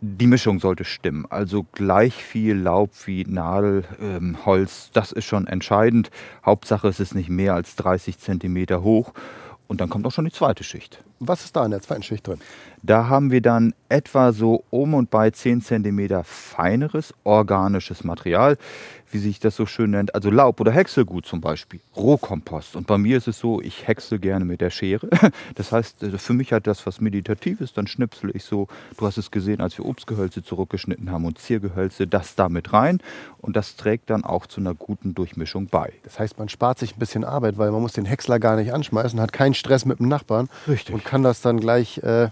Die 0.00 0.28
Mischung 0.28 0.60
sollte 0.60 0.84
stimmen. 0.84 1.26
Also 1.28 1.66
gleich 1.72 2.14
viel 2.14 2.54
Laub 2.54 2.90
wie 3.06 3.24
Nadelholz, 3.24 4.84
ähm, 4.86 4.90
das 4.92 5.10
ist 5.10 5.24
schon 5.24 5.48
entscheidend. 5.48 6.12
Hauptsache 6.46 6.86
es 6.86 7.00
ist 7.00 7.16
nicht 7.16 7.30
mehr 7.30 7.54
als 7.54 7.74
30 7.74 8.20
Zentimeter 8.20 8.84
hoch. 8.84 9.12
Und 9.70 9.80
dann 9.80 9.88
kommt 9.88 10.04
auch 10.04 10.10
schon 10.10 10.24
die 10.24 10.32
zweite 10.32 10.64
Schicht. 10.64 11.00
Was 11.22 11.44
ist 11.44 11.54
da 11.54 11.66
in 11.66 11.70
der 11.70 11.82
zweiten 11.82 12.02
Schicht 12.02 12.26
drin? 12.26 12.40
Da 12.82 13.08
haben 13.08 13.30
wir 13.30 13.42
dann 13.42 13.74
etwa 13.90 14.32
so 14.32 14.64
um 14.70 14.94
und 14.94 15.10
bei 15.10 15.30
10 15.30 15.60
cm 15.60 16.24
feineres 16.24 17.12
organisches 17.24 18.04
Material 18.04 18.56
wie 19.12 19.18
sich 19.18 19.40
das 19.40 19.56
so 19.56 19.66
schön 19.66 19.90
nennt, 19.90 20.14
also 20.14 20.30
Laub 20.30 20.60
oder 20.60 20.72
Häckselgut 20.72 21.26
zum 21.26 21.40
Beispiel, 21.40 21.80
Rohkompost. 21.96 22.76
Und 22.76 22.86
bei 22.86 22.98
mir 22.98 23.16
ist 23.16 23.28
es 23.28 23.38
so, 23.38 23.60
ich 23.60 23.86
häcksel 23.86 24.18
gerne 24.18 24.44
mit 24.44 24.60
der 24.60 24.70
Schere. 24.70 25.08
Das 25.54 25.72
heißt, 25.72 26.02
äh, 26.02 26.18
für 26.18 26.32
mich 26.32 26.52
hat 26.52 26.66
das 26.66 26.86
was 26.86 27.00
Meditatives, 27.00 27.72
dann 27.72 27.86
schnipsel 27.86 28.34
ich 28.34 28.44
so, 28.44 28.68
du 28.96 29.06
hast 29.06 29.18
es 29.18 29.30
gesehen, 29.30 29.60
als 29.60 29.76
wir 29.76 29.84
Obstgehölze 29.84 30.42
zurückgeschnitten 30.42 31.10
haben 31.10 31.24
und 31.24 31.38
Ziergehölze, 31.38 32.06
das 32.06 32.34
da 32.34 32.48
mit 32.48 32.72
rein. 32.72 32.98
Und 33.38 33.56
das 33.56 33.76
trägt 33.76 34.10
dann 34.10 34.24
auch 34.24 34.46
zu 34.46 34.60
einer 34.60 34.74
guten 34.74 35.14
Durchmischung 35.14 35.66
bei. 35.66 35.92
Das 36.02 36.18
heißt, 36.18 36.38
man 36.38 36.48
spart 36.48 36.78
sich 36.78 36.96
ein 36.96 36.98
bisschen 36.98 37.24
Arbeit, 37.24 37.58
weil 37.58 37.70
man 37.70 37.80
muss 37.80 37.92
den 37.92 38.06
Häcksler 38.06 38.38
gar 38.38 38.56
nicht 38.56 38.72
anschmeißen, 38.72 39.20
hat 39.20 39.32
keinen 39.32 39.54
Stress 39.54 39.84
mit 39.84 39.98
dem 39.98 40.08
Nachbarn 40.08 40.48
Richtig. 40.68 40.94
und 40.94 41.04
kann 41.10 41.24
das 41.24 41.40
dann 41.40 41.58
gleich 41.58 41.98
äh, 42.04 42.28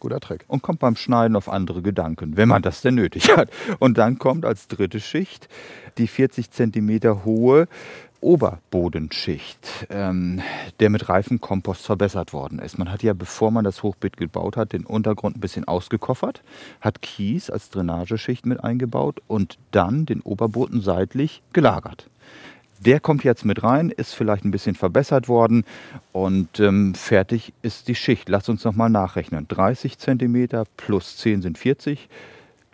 Guter 0.00 0.18
Trick. 0.18 0.46
Und 0.48 0.62
kommt 0.62 0.78
beim 0.78 0.96
Schneiden 0.96 1.36
auf 1.36 1.46
andere 1.46 1.82
Gedanken, 1.82 2.38
wenn 2.38 2.48
man 2.48 2.62
das 2.62 2.80
denn 2.80 2.94
nötig 2.94 3.36
hat. 3.36 3.50
Und 3.80 3.98
dann 3.98 4.18
kommt 4.18 4.46
als 4.46 4.66
dritte 4.66 4.98
Schicht 4.98 5.46
die 5.98 6.06
40 6.06 6.50
cm 6.50 7.22
hohe 7.26 7.68
Oberbodenschicht, 8.22 9.88
ähm, 9.90 10.40
der 10.80 10.88
mit 10.88 11.10
Reifenkompost 11.10 11.84
verbessert 11.84 12.32
worden 12.32 12.60
ist. 12.60 12.78
Man 12.78 12.90
hat 12.90 13.02
ja, 13.02 13.12
bevor 13.12 13.50
man 13.50 13.62
das 13.62 13.82
Hochbeet 13.82 14.16
gebaut 14.16 14.56
hat, 14.56 14.72
den 14.72 14.86
Untergrund 14.86 15.36
ein 15.36 15.40
bisschen 15.40 15.68
ausgekoffert, 15.68 16.42
hat 16.80 17.02
Kies 17.02 17.50
als 17.50 17.68
Drainageschicht 17.68 18.46
mit 18.46 18.64
eingebaut 18.64 19.20
und 19.26 19.58
dann 19.70 20.06
den 20.06 20.22
Oberboden 20.22 20.80
seitlich 20.80 21.42
gelagert. 21.52 22.08
Der 22.84 23.00
kommt 23.00 23.24
jetzt 23.24 23.46
mit 23.46 23.62
rein, 23.62 23.88
ist 23.88 24.14
vielleicht 24.14 24.44
ein 24.44 24.50
bisschen 24.50 24.74
verbessert 24.74 25.26
worden 25.26 25.64
und 26.12 26.60
ähm, 26.60 26.94
fertig 26.94 27.54
ist 27.62 27.88
die 27.88 27.94
Schicht. 27.94 28.28
Lass 28.28 28.50
uns 28.50 28.62
nochmal 28.62 28.90
nachrechnen. 28.90 29.48
30 29.48 29.98
cm 29.98 30.48
plus 30.76 31.16
10 31.16 31.40
sind 31.40 31.56
40 31.56 32.10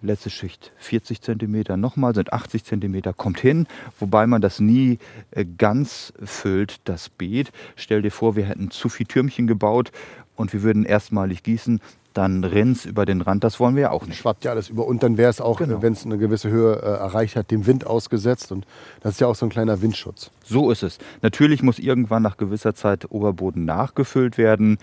letzte 0.02 0.30
Schicht 0.30 0.72
40 0.78 1.20
cm, 1.20 1.78
nochmal 1.78 2.14
sind 2.14 2.32
80 2.32 2.64
cm, 2.64 3.02
kommt 3.16 3.38
hin, 3.38 3.66
wobei 3.98 4.26
man 4.26 4.40
das 4.40 4.58
nie 4.58 4.98
äh, 5.30 5.44
ganz 5.44 6.12
füllt, 6.24 6.80
das 6.84 7.10
Beet. 7.10 7.52
Stell 7.76 8.02
dir 8.02 8.10
vor, 8.10 8.34
wir 8.34 8.46
hätten 8.46 8.70
zu 8.70 8.88
viel 8.88 9.06
Türmchen 9.06 9.46
gebaut 9.46 9.92
und 10.36 10.52
wir 10.54 10.62
würden 10.62 10.84
erstmalig 10.84 11.42
gießen, 11.42 11.80
dann 12.14 12.44
rinnt 12.44 12.84
über 12.84 13.06
den 13.06 13.20
Rand. 13.20 13.44
Das 13.44 13.60
wollen 13.60 13.76
wir 13.76 13.82
ja 13.82 13.90
auch 13.90 14.06
nicht. 14.06 14.18
Schwappt 14.18 14.44
ja 14.44 14.50
alles 14.50 14.68
über. 14.68 14.86
Und 14.86 15.02
dann 15.02 15.16
wäre 15.16 15.30
es 15.30 15.40
auch, 15.40 15.58
genau. 15.58 15.82
wenn 15.82 15.92
es 15.92 16.04
eine 16.04 16.18
gewisse 16.18 16.50
Höhe 16.50 16.74
äh, 16.76 16.86
erreicht 16.86 17.36
hat, 17.36 17.50
dem 17.50 17.66
Wind 17.66 17.86
ausgesetzt. 17.86 18.52
Und 18.52 18.66
das 19.00 19.12
ist 19.12 19.20
ja 19.20 19.26
auch 19.26 19.34
so 19.34 19.46
ein 19.46 19.50
kleiner 19.50 19.80
Windschutz. 19.82 20.30
So 20.44 20.70
ist 20.70 20.82
es. 20.82 20.98
Natürlich 21.22 21.62
muss 21.62 21.78
irgendwann 21.78 22.22
nach 22.22 22.36
gewisser 22.36 22.74
Zeit 22.74 23.10
Oberboden 23.10 23.64
nachgefüllt 23.64 24.38
werden. 24.38 24.78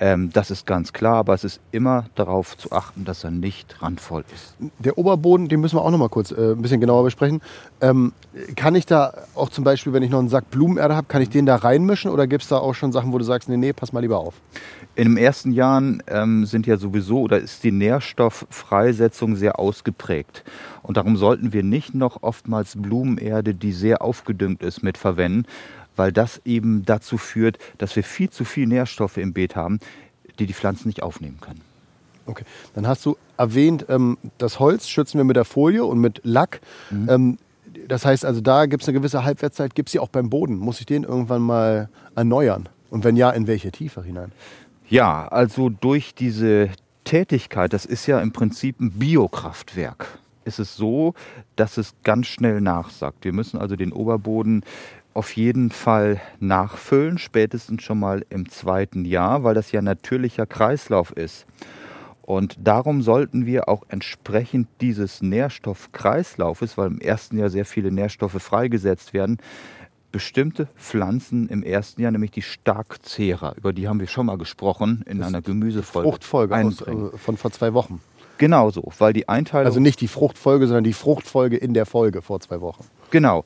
Ähm, 0.00 0.30
das 0.32 0.50
ist 0.50 0.66
ganz 0.66 0.92
klar, 0.92 1.16
aber 1.16 1.34
es 1.34 1.44
ist 1.44 1.60
immer 1.70 2.06
darauf 2.14 2.56
zu 2.56 2.72
achten, 2.72 3.04
dass 3.04 3.24
er 3.24 3.30
nicht 3.30 3.82
randvoll 3.82 4.24
ist. 4.34 4.54
Der 4.78 4.98
Oberboden, 4.98 5.48
den 5.48 5.60
müssen 5.60 5.76
wir 5.76 5.82
auch 5.82 5.90
noch 5.90 5.98
mal 5.98 6.08
kurz 6.08 6.32
äh, 6.32 6.52
ein 6.52 6.62
bisschen 6.62 6.80
genauer 6.80 7.04
besprechen. 7.04 7.40
Ähm, 7.80 8.12
kann 8.56 8.74
ich 8.74 8.86
da 8.86 9.12
auch 9.34 9.50
zum 9.50 9.64
Beispiel, 9.64 9.92
wenn 9.92 10.02
ich 10.02 10.10
noch 10.10 10.18
einen 10.18 10.28
Sack 10.28 10.50
Blumenerde 10.50 10.96
habe, 10.96 11.06
kann 11.06 11.22
ich 11.22 11.28
den 11.28 11.46
da 11.46 11.56
reinmischen 11.56 12.10
oder 12.10 12.26
gibt 12.26 12.42
es 12.42 12.48
da 12.48 12.58
auch 12.58 12.74
schon 12.74 12.90
Sachen, 12.92 13.12
wo 13.12 13.18
du 13.18 13.24
sagst, 13.24 13.48
nee, 13.48 13.56
nee, 13.56 13.72
pass 13.72 13.92
mal 13.92 14.00
lieber 14.00 14.18
auf? 14.18 14.34
In 14.94 15.08
den 15.08 15.16
ersten 15.16 15.52
Jahren 15.52 16.02
ähm, 16.08 16.46
sind 16.46 16.66
ja 16.66 16.76
sowieso 16.76 17.20
oder 17.20 17.38
ist 17.38 17.62
die 17.64 17.72
Nährstofffreisetzung 17.72 19.36
sehr 19.36 19.58
ausgeprägt. 19.58 20.44
Und 20.82 20.96
darum 20.96 21.16
sollten 21.16 21.52
wir 21.52 21.62
nicht 21.62 21.94
noch 21.94 22.22
oftmals 22.22 22.74
Blumenerde, 22.76 23.54
die 23.54 23.72
sehr 23.72 24.02
aufgedüngt 24.02 24.62
ist, 24.62 24.82
mit 24.82 24.98
verwenden, 24.98 25.46
weil 25.96 26.12
das 26.12 26.40
eben 26.44 26.84
dazu 26.84 27.18
führt, 27.18 27.58
dass 27.78 27.94
wir 27.96 28.04
viel 28.04 28.30
zu 28.30 28.44
viel 28.44 28.66
Nährstoffe 28.66 29.16
im 29.16 29.32
Beet 29.32 29.56
haben, 29.56 29.80
die 30.38 30.46
die 30.46 30.54
Pflanzen 30.54 30.88
nicht 30.88 31.02
aufnehmen 31.02 31.38
können. 31.40 31.60
Okay, 32.26 32.44
dann 32.74 32.86
hast 32.86 33.04
du 33.04 33.16
erwähnt, 33.36 33.86
ähm, 33.88 34.16
das 34.38 34.60
Holz 34.60 34.88
schützen 34.88 35.18
wir 35.18 35.24
mit 35.24 35.36
der 35.36 35.44
Folie 35.44 35.84
und 35.84 35.98
mit 35.98 36.20
Lack. 36.24 36.60
Mhm. 36.90 37.08
Ähm, 37.10 37.38
das 37.88 38.04
heißt 38.04 38.24
also, 38.24 38.40
da 38.40 38.66
gibt 38.66 38.82
es 38.82 38.88
eine 38.88 38.98
gewisse 38.98 39.24
Halbwertszeit, 39.24 39.74
gibt 39.74 39.88
es 39.88 39.92
sie 39.92 39.98
auch 39.98 40.08
beim 40.08 40.30
Boden. 40.30 40.56
Muss 40.56 40.80
ich 40.80 40.86
den 40.86 41.04
irgendwann 41.04 41.42
mal 41.42 41.88
erneuern? 42.14 42.68
Und 42.90 43.04
wenn 43.04 43.16
ja, 43.16 43.30
in 43.30 43.46
welche 43.46 43.72
Tiefe 43.72 44.02
hinein? 44.02 44.32
Ja, 44.88 45.26
also 45.28 45.70
durch 45.70 46.14
diese 46.14 46.68
Tätigkeit, 47.04 47.72
das 47.72 47.86
ist 47.86 48.06
ja 48.06 48.20
im 48.20 48.32
Prinzip 48.32 48.80
ein 48.80 48.92
Biokraftwerk, 48.92 50.06
ist 50.44 50.58
es 50.58 50.76
so, 50.76 51.14
dass 51.56 51.78
es 51.78 51.94
ganz 52.04 52.26
schnell 52.26 52.60
nachsagt. 52.60 53.24
Wir 53.24 53.32
müssen 53.32 53.58
also 53.58 53.76
den 53.76 53.92
Oberboden 53.92 54.62
auf 55.14 55.36
jeden 55.36 55.70
Fall 55.70 56.20
nachfüllen, 56.40 57.18
spätestens 57.18 57.82
schon 57.82 57.98
mal 57.98 58.24
im 58.30 58.48
zweiten 58.48 59.04
Jahr, 59.04 59.44
weil 59.44 59.54
das 59.54 59.72
ja 59.72 59.82
natürlicher 59.82 60.46
Kreislauf 60.46 61.12
ist. 61.12 61.46
Und 62.22 62.56
darum 62.62 63.02
sollten 63.02 63.46
wir 63.46 63.68
auch 63.68 63.82
entsprechend 63.88 64.68
dieses 64.80 65.22
Nährstoffkreislaufes, 65.22 66.78
weil 66.78 66.86
im 66.86 67.00
ersten 67.00 67.36
Jahr 67.36 67.50
sehr 67.50 67.64
viele 67.64 67.90
Nährstoffe 67.90 68.40
freigesetzt 68.40 69.12
werden, 69.12 69.38
bestimmte 70.12 70.68
Pflanzen 70.76 71.48
im 71.48 71.62
ersten 71.62 72.00
Jahr, 72.02 72.12
nämlich 72.12 72.30
die 72.30 72.42
Starkzehrer, 72.42 73.56
über 73.56 73.72
die 73.72 73.88
haben 73.88 73.98
wir 73.98 74.06
schon 74.06 74.26
mal 74.26 74.38
gesprochen 74.38 75.02
in 75.06 75.18
das 75.18 75.28
einer 75.28 75.42
Gemüsefolge. 75.42 76.08
Fruchtfolge 76.08 76.54
aus, 76.54 76.82
äh, 76.82 77.18
von 77.18 77.36
vor 77.36 77.50
zwei 77.50 77.72
Wochen. 77.74 78.00
Genau 78.42 78.70
so, 78.70 78.82
weil 78.98 79.12
die 79.12 79.28
Einteilung. 79.28 79.66
Also 79.66 79.78
nicht 79.78 80.00
die 80.00 80.08
Fruchtfolge, 80.08 80.66
sondern 80.66 80.82
die 80.82 80.94
Fruchtfolge 80.94 81.56
in 81.56 81.74
der 81.74 81.86
Folge 81.86 82.22
vor 82.22 82.40
zwei 82.40 82.60
Wochen. 82.60 82.84
Genau. 83.12 83.44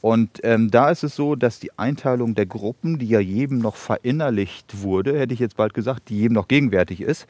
Und 0.00 0.40
ähm, 0.42 0.70
da 0.70 0.88
ist 0.88 1.02
es 1.02 1.14
so, 1.14 1.34
dass 1.34 1.60
die 1.60 1.78
Einteilung 1.78 2.34
der 2.34 2.46
Gruppen, 2.46 2.98
die 2.98 3.08
ja 3.08 3.20
jedem 3.20 3.58
noch 3.58 3.76
verinnerlicht 3.76 4.80
wurde, 4.80 5.18
hätte 5.18 5.34
ich 5.34 5.40
jetzt 5.40 5.58
bald 5.58 5.74
gesagt, 5.74 6.08
die 6.08 6.16
jedem 6.16 6.32
noch 6.32 6.48
gegenwärtig 6.48 7.02
ist, 7.02 7.26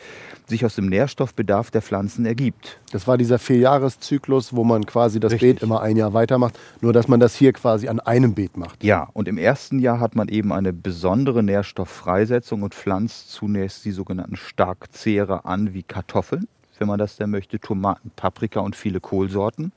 sich 0.47 0.65
aus 0.65 0.77
dem 0.77 0.87
Nährstoffbedarf 0.87 1.73
der 1.73 1.83
Pflanzen 1.83 2.25
ergibt. 2.25 2.79
Das 2.93 3.09
war 3.09 3.19
dieser 3.19 3.41
Vierjahreszyklus, 3.41 4.55
wo 4.55 4.63
man 4.63 4.87
quasi 4.87 5.19
das 5.19 5.33
Richtig. 5.33 5.57
Beet 5.57 5.63
immer 5.65 5.81
ein 5.81 5.97
Jahr 5.97 6.15
weitermacht, 6.15 6.57
nur 6.81 6.93
dass 6.93 7.09
man 7.09 7.19
das 7.19 7.35
hier 7.35 7.53
quasi 7.53 7.89
an 7.89 7.99
einem 7.99 8.35
Beet 8.35 8.57
macht. 8.57 8.85
Ja, 8.85 9.09
und 9.13 9.27
im 9.27 9.39
ersten 9.39 9.81
Jahr 9.81 9.99
hat 9.99 10.15
man 10.15 10.29
eben 10.29 10.53
eine 10.53 10.73
besondere 10.73 11.43
Nährstofffreisetzung 11.43 12.63
und 12.63 12.75
pflanzt 12.75 13.33
zunächst 13.33 13.85
die 13.85 13.91
sogenannten 13.91 14.37
Starkzehrer 14.37 15.47
an 15.47 15.75
wie 15.75 15.83
Kartoffeln 15.83 16.47
wenn 16.81 16.89
man 16.89 16.99
das 16.99 17.17
denn 17.17 17.31
möchte, 17.31 17.61
Tomaten, 17.61 18.11
Paprika 18.17 18.61
und 18.61 18.77
viele 18.77 19.01
Kohlsorten. 19.01 19.73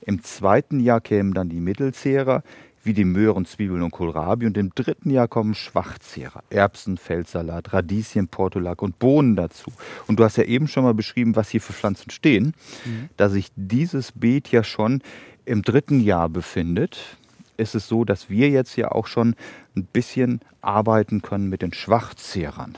Im 0.00 0.22
zweiten 0.22 0.80
Jahr 0.80 1.00
kämen 1.00 1.34
dann 1.34 1.48
die 1.48 1.60
Mittelzehrer, 1.60 2.42
wie 2.82 2.94
die 2.94 3.04
Möhren, 3.04 3.44
Zwiebeln 3.44 3.82
und 3.82 3.90
Kohlrabi. 3.90 4.46
Und 4.46 4.56
im 4.56 4.70
dritten 4.74 5.10
Jahr 5.10 5.26
kommen 5.26 5.54
Schwachzehrer, 5.54 6.44
Erbsen, 6.50 6.96
Feldsalat, 6.98 7.72
Radieschen, 7.72 8.28
Portulak 8.28 8.80
und 8.82 8.98
Bohnen 8.98 9.34
dazu. 9.34 9.72
Und 10.06 10.20
du 10.20 10.24
hast 10.24 10.36
ja 10.36 10.44
eben 10.44 10.68
schon 10.68 10.84
mal 10.84 10.94
beschrieben, 10.94 11.34
was 11.34 11.50
hier 11.50 11.60
für 11.60 11.72
Pflanzen 11.72 12.10
stehen, 12.10 12.54
mhm. 12.84 13.08
da 13.16 13.28
sich 13.28 13.48
dieses 13.56 14.12
Beet 14.12 14.52
ja 14.52 14.62
schon 14.62 15.02
im 15.44 15.62
dritten 15.62 16.00
Jahr 16.00 16.28
befindet 16.28 17.16
ist 17.56 17.74
es 17.74 17.88
so, 17.88 18.04
dass 18.04 18.28
wir 18.30 18.50
jetzt 18.50 18.76
ja 18.76 18.92
auch 18.92 19.06
schon 19.06 19.34
ein 19.76 19.84
bisschen 19.84 20.40
arbeiten 20.60 21.22
können 21.22 21.48
mit 21.48 21.62
den 21.62 21.72
Schwachzehrern. 21.72 22.76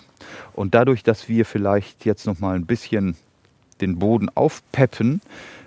Und 0.55 0.75
dadurch, 0.75 1.03
dass 1.03 1.29
wir 1.29 1.45
vielleicht 1.45 2.05
jetzt 2.05 2.27
noch 2.27 2.39
mal 2.39 2.55
ein 2.55 2.67
bisschen 2.67 3.17
den 3.81 3.99
Boden 3.99 4.29
aufpeppen, 4.35 5.21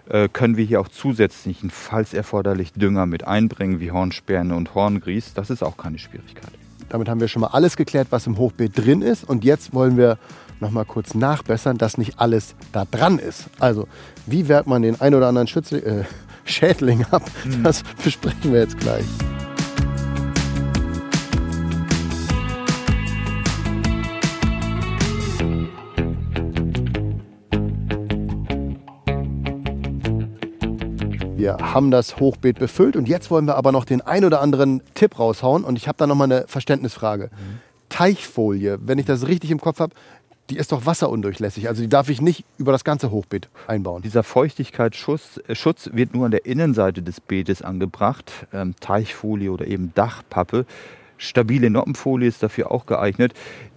äh, 0.09 0.27
können 0.27 0.57
wir 0.57 0.65
hier 0.65 0.81
auch 0.81 0.87
zusätzlichen, 0.87 1.69
falls 1.69 2.13
erforderlich, 2.13 2.73
Dünger 2.73 3.05
mit 3.05 3.25
einbringen, 3.25 3.79
wie 3.79 3.91
Hornspäne 3.91 4.55
und 4.55 4.75
Horngrieß. 4.75 5.33
Das 5.33 5.49
ist 5.49 5.63
auch 5.63 5.77
keine 5.77 5.99
Schwierigkeit. 5.99 6.51
Damit 6.89 7.07
haben 7.07 7.21
wir 7.21 7.29
schon 7.29 7.41
mal 7.41 7.47
alles 7.47 7.77
geklärt, 7.77 8.07
was 8.09 8.27
im 8.27 8.37
Hochbeet 8.37 8.77
drin 8.77 9.01
ist. 9.01 9.23
Und 9.23 9.45
jetzt 9.45 9.73
wollen 9.73 9.95
wir 9.95 10.17
noch 10.59 10.71
mal 10.71 10.85
kurz 10.85 11.13
nachbessern, 11.13 11.77
dass 11.77 11.97
nicht 11.97 12.19
alles 12.19 12.55
da 12.73 12.85
dran 12.89 13.17
ist. 13.17 13.45
Also, 13.59 13.87
wie 14.25 14.47
wehrt 14.49 14.67
man 14.67 14.81
den 14.81 14.99
ein 14.99 15.15
oder 15.15 15.27
anderen 15.27 15.47
Schützling, 15.47 15.83
äh, 15.83 16.03
Schädling 16.45 17.05
ab? 17.11 17.23
Hm. 17.43 17.63
Das 17.63 17.83
besprechen 18.03 18.51
wir 18.51 18.59
jetzt 18.59 18.77
gleich. 18.77 19.05
Haben 31.73 31.91
das 31.91 32.19
Hochbeet 32.19 32.59
befüllt 32.59 32.95
und 32.95 33.07
jetzt 33.07 33.31
wollen 33.31 33.45
wir 33.45 33.55
aber 33.55 33.71
noch 33.71 33.85
den 33.85 34.01
ein 34.01 34.25
oder 34.25 34.41
anderen 34.41 34.81
Tipp 34.93 35.17
raushauen 35.17 35.63
und 35.63 35.77
ich 35.77 35.87
habe 35.87 35.97
da 35.97 36.07
noch 36.07 36.15
mal 36.15 36.25
eine 36.25 36.45
Verständnisfrage. 36.47 37.25
Mhm. 37.25 37.59
Teichfolie, 37.89 38.79
wenn 38.81 38.99
ich 38.99 39.05
das 39.05 39.27
richtig 39.27 39.51
im 39.51 39.59
Kopf 39.59 39.79
habe, 39.79 39.93
die 40.49 40.57
ist 40.57 40.71
doch 40.71 40.85
wasserundurchlässig. 40.85 41.67
Also 41.67 41.81
die 41.81 41.89
darf 41.89 42.09
ich 42.09 42.21
nicht 42.21 42.43
über 42.57 42.71
das 42.71 42.83
ganze 42.83 43.09
Hochbeet 43.11 43.49
einbauen. 43.67 44.01
Dieser 44.01 44.23
Feuchtigkeitsschutz 44.23 45.39
äh, 45.47 45.55
Schutz 45.55 45.89
wird 45.93 46.13
nur 46.13 46.25
an 46.25 46.31
der 46.31 46.45
Innenseite 46.45 47.01
des 47.01 47.21
Beetes 47.21 47.61
angebracht. 47.61 48.47
Ähm, 48.51 48.75
Teichfolie 48.79 49.51
oder 49.51 49.65
eben 49.67 49.93
Dachpappe 49.95 50.65
Stabile 51.21 51.69
Noppenfolie 51.69 52.27
ist 52.27 52.41
dafür 52.41 52.71
auch 52.71 52.87
geeignet. 52.87 53.33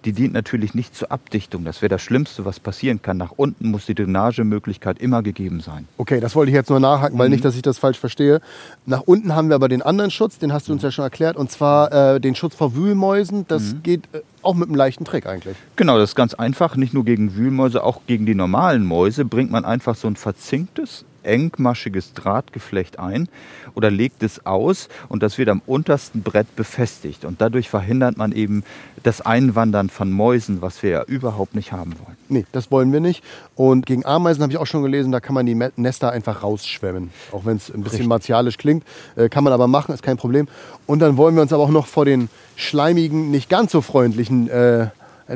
Die 0.07 0.13
dient 0.13 0.33
natürlich 0.33 0.75
nicht 0.75 0.95
zur 0.95 1.13
Abdichtung. 1.13 1.65
Das 1.65 1.83
wäre 1.83 1.91
das 1.91 2.03
Schlimmste, 2.03 2.45
was 2.45 2.59
passieren 2.59 3.03
kann. 3.03 3.19
Nach 3.19 3.33
unten 3.37 3.71
muss 3.71 3.87
die 3.87 3.95
Drainagemöglichkeit 3.95 4.99
immer 4.99 5.23
gegeben 5.23 5.61
sein. 5.61 5.87
Okay, 5.99 6.21
das 6.21 6.35
wollte 6.35 6.51
ich 6.51 6.55
jetzt 6.55 6.71
nur 6.71 6.81
nachhaken, 6.81 7.19
weil 7.19 7.29
mhm. 7.29 7.35
nicht, 7.35 7.45
dass 7.45 7.55
ich 7.55 7.63
das 7.63 7.79
falsch 7.79 7.99
verstehe. 7.99 8.41
Nach 8.87 9.03
unten 9.03 9.35
haben 9.35 9.49
wir 9.49 9.57
aber 9.57 9.69
den 9.69 9.83
anderen 9.83 10.11
Schutz, 10.11 10.39
den 10.39 10.53
hast 10.53 10.69
du 10.69 10.73
uns 10.73 10.83
ja 10.83 10.91
schon 10.91 11.05
erklärt, 11.05 11.37
und 11.37 11.51
zwar 11.51 12.15
äh, 12.15 12.21
den 12.21 12.35
Schutz 12.35 12.55
vor 12.55 12.75
Wühlmäusen. 12.75 13.45
Das 13.47 13.75
mhm. 13.75 13.83
geht 13.83 14.03
äh, 14.13 14.21
auch 14.43 14.55
mit 14.55 14.69
einem 14.69 14.77
leichten 14.77 15.05
Trick 15.05 15.27
eigentlich. 15.27 15.57
Genau, 15.77 15.99
das 15.99 16.11
ist 16.11 16.17
ganz 16.17 16.33
einfach. 16.33 16.77
Nicht 16.77 16.95
nur 16.95 17.05
gegen 17.05 17.35
Wühlmäuse, 17.35 17.85
auch 17.85 18.01
gegen 18.07 18.25
die 18.25 18.35
normalen 18.35 18.87
Mäuse 18.87 19.25
bringt 19.25 19.51
man 19.51 19.65
einfach 19.65 19.97
so 19.97 20.09
ein 20.09 20.17
verzinktes 20.17 21.05
engmaschiges 21.25 22.13
Drahtgeflecht 22.13 22.99
ein 22.99 23.29
oder 23.75 23.91
legt 23.91 24.23
es 24.23 24.47
aus 24.47 24.89
und 25.09 25.23
das 25.23 25.39
wird 25.39 25.49
am 25.49 25.63
untersten 25.67 26.23
Brett 26.23 26.55
befestigt. 26.57 27.25
Und 27.25 27.41
dadurch 27.41 27.69
verhindert 27.69 28.17
man 28.17 28.33
eben 28.33 28.65
das 29.03 29.21
Einwandern 29.21 29.91
von 29.91 30.11
Mäusen, 30.11 30.63
was 30.63 30.83
wir 30.83 30.91
ja 30.91 31.03
überhaupt 31.05 31.55
nicht 31.55 31.73
haben 31.73 31.95
wollen. 32.05 32.17
Nee, 32.29 32.47
das 32.53 32.71
wollen 32.71 32.93
wir 32.93 33.01
nicht. 33.01 33.23
Und 33.55 33.87
gegen 33.87 34.05
Ameisen 34.05 34.43
habe 34.43 34.53
ich 34.53 34.59
auch 34.59 34.67
schon 34.67 34.83
gelesen, 34.83 35.13
da 35.13 35.21
kann 35.21 35.35
man 35.35 35.47
die 35.47 35.55
Nester 35.77 36.11
einfach 36.11 36.43
rausschwemmen. 36.43 37.11
Auch 37.33 37.45
wenn 37.45 37.57
es 37.57 37.69
ein 37.69 37.83
bisschen 37.83 37.91
Richtig. 37.91 38.09
martialisch 38.09 38.59
klingt, 38.59 38.85
äh, 39.17 39.29
kann 39.29 39.45
man 39.45 39.53
aber 39.53 39.69
machen, 39.69 39.95
ist 39.95 40.03
kein 40.03 40.17
Problem. 40.17 40.49
Und 40.87 41.01
dann 41.01 41.17
wollen 41.17 41.35
wir 41.35 41.43
uns 41.43 41.53
aber 41.53 41.63
auch 41.63 41.71
noch 41.71 41.87
vor 41.87 42.05
den 42.05 42.29
schleimigen, 42.57 43.31
nicht 43.31 43.49
ganz 43.49 43.73
so 43.73 43.81
freundlichen 43.81 44.49
äh, 44.49 44.89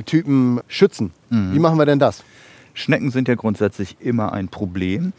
Typen 0.05 0.61
schützen. 0.69 1.13
Mhm. 1.31 1.55
Wie 1.55 1.59
machen 1.59 1.79
wir 1.79 1.87
denn 1.87 1.99
das? 1.99 2.23
Schnecken 2.75 3.11
sind 3.11 3.27
ja 3.27 3.35
grundsätzlich 3.35 3.97
immer 4.01 4.33
ein 4.33 4.49
Problem. 4.49 5.13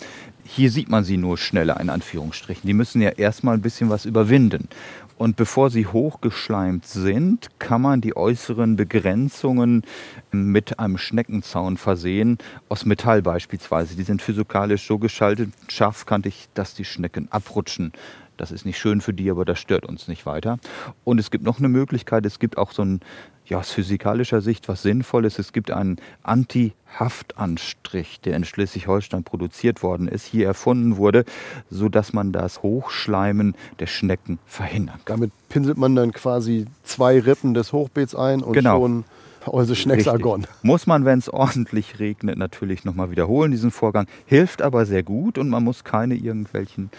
Hier 0.51 0.71
sieht 0.71 0.89
man 0.89 1.03
sie 1.03 1.17
nur 1.17 1.37
schneller, 1.37 1.79
in 1.79 1.91
Anführungsstrichen. 1.91 2.65
Die 2.65 2.73
müssen 2.73 3.03
ja 3.03 3.09
erstmal 3.09 3.53
ein 3.53 3.61
bisschen 3.61 3.91
was 3.91 4.05
überwinden. 4.05 4.67
Und 5.15 5.35
bevor 5.35 5.69
sie 5.69 5.85
hochgeschleimt 5.85 6.87
sind, 6.87 7.49
kann 7.59 7.83
man 7.83 8.01
die 8.01 8.17
äußeren 8.17 8.75
Begrenzungen 8.75 9.83
mit 10.31 10.79
einem 10.79 10.97
Schneckenzaun 10.97 11.77
versehen, 11.77 12.39
aus 12.67 12.83
Metall 12.83 13.21
beispielsweise. 13.21 13.95
Die 13.95 14.03
sind 14.03 14.23
physikalisch 14.23 14.87
so 14.87 14.97
geschaltet, 14.97 15.51
scharfkantig, 15.67 16.49
dass 16.55 16.73
die 16.73 16.85
Schnecken 16.85 17.27
abrutschen. 17.31 17.93
Das 18.35 18.51
ist 18.51 18.65
nicht 18.65 18.79
schön 18.79 19.01
für 19.01 19.13
die, 19.13 19.29
aber 19.29 19.45
das 19.45 19.59
stört 19.59 19.85
uns 19.85 20.07
nicht 20.07 20.25
weiter. 20.25 20.57
Und 21.03 21.19
es 21.19 21.29
gibt 21.29 21.43
noch 21.43 21.59
eine 21.59 21.69
Möglichkeit, 21.69 22.25
es 22.25 22.39
gibt 22.39 22.57
auch 22.57 22.71
so 22.71 22.81
ein, 22.83 23.01
ja, 23.49 23.59
aus 23.59 23.71
physikalischer 23.71 24.41
Sicht 24.41 24.67
was 24.69 24.83
Sinnvolles. 24.83 25.39
Es 25.39 25.53
gibt 25.53 25.71
einen 25.71 25.97
Anti-Haftanstrich, 26.23 28.21
der 28.21 28.35
in 28.35 28.45
Schleswig-Holstein 28.45 29.23
produziert 29.23 29.83
worden 29.83 30.07
ist, 30.07 30.25
hier 30.25 30.45
erfunden 30.45 30.97
wurde, 30.97 31.25
sodass 31.69 32.13
man 32.13 32.31
das 32.31 32.61
Hochschleimen 32.61 33.55
der 33.79 33.87
Schnecken 33.87 34.39
verhindern 34.45 34.99
kann. 35.05 35.17
Damit 35.17 35.31
pinselt 35.49 35.77
man 35.77 35.95
dann 35.95 36.11
quasi 36.11 36.67
zwei 36.83 37.19
Rippen 37.19 37.53
des 37.53 37.73
Hochbeets 37.73 38.15
ein 38.15 38.41
und 38.41 38.53
genau. 38.53 38.79
schon 38.79 39.03
also 39.45 39.73
Schnecksargon. 39.75 40.45
Muss 40.61 40.85
man, 40.87 41.05
wenn 41.05 41.19
es 41.19 41.29
ordentlich 41.29 41.99
regnet, 41.99 42.37
natürlich 42.37 42.85
nochmal 42.85 43.11
wiederholen, 43.11 43.51
diesen 43.51 43.71
Vorgang. 43.71 44.07
Hilft 44.25 44.61
aber 44.61 44.85
sehr 44.85 45.03
gut 45.03 45.37
und 45.37 45.49
man 45.49 45.63
muss 45.63 45.83
keine 45.83 46.15
irgendwelchen, 46.15 46.89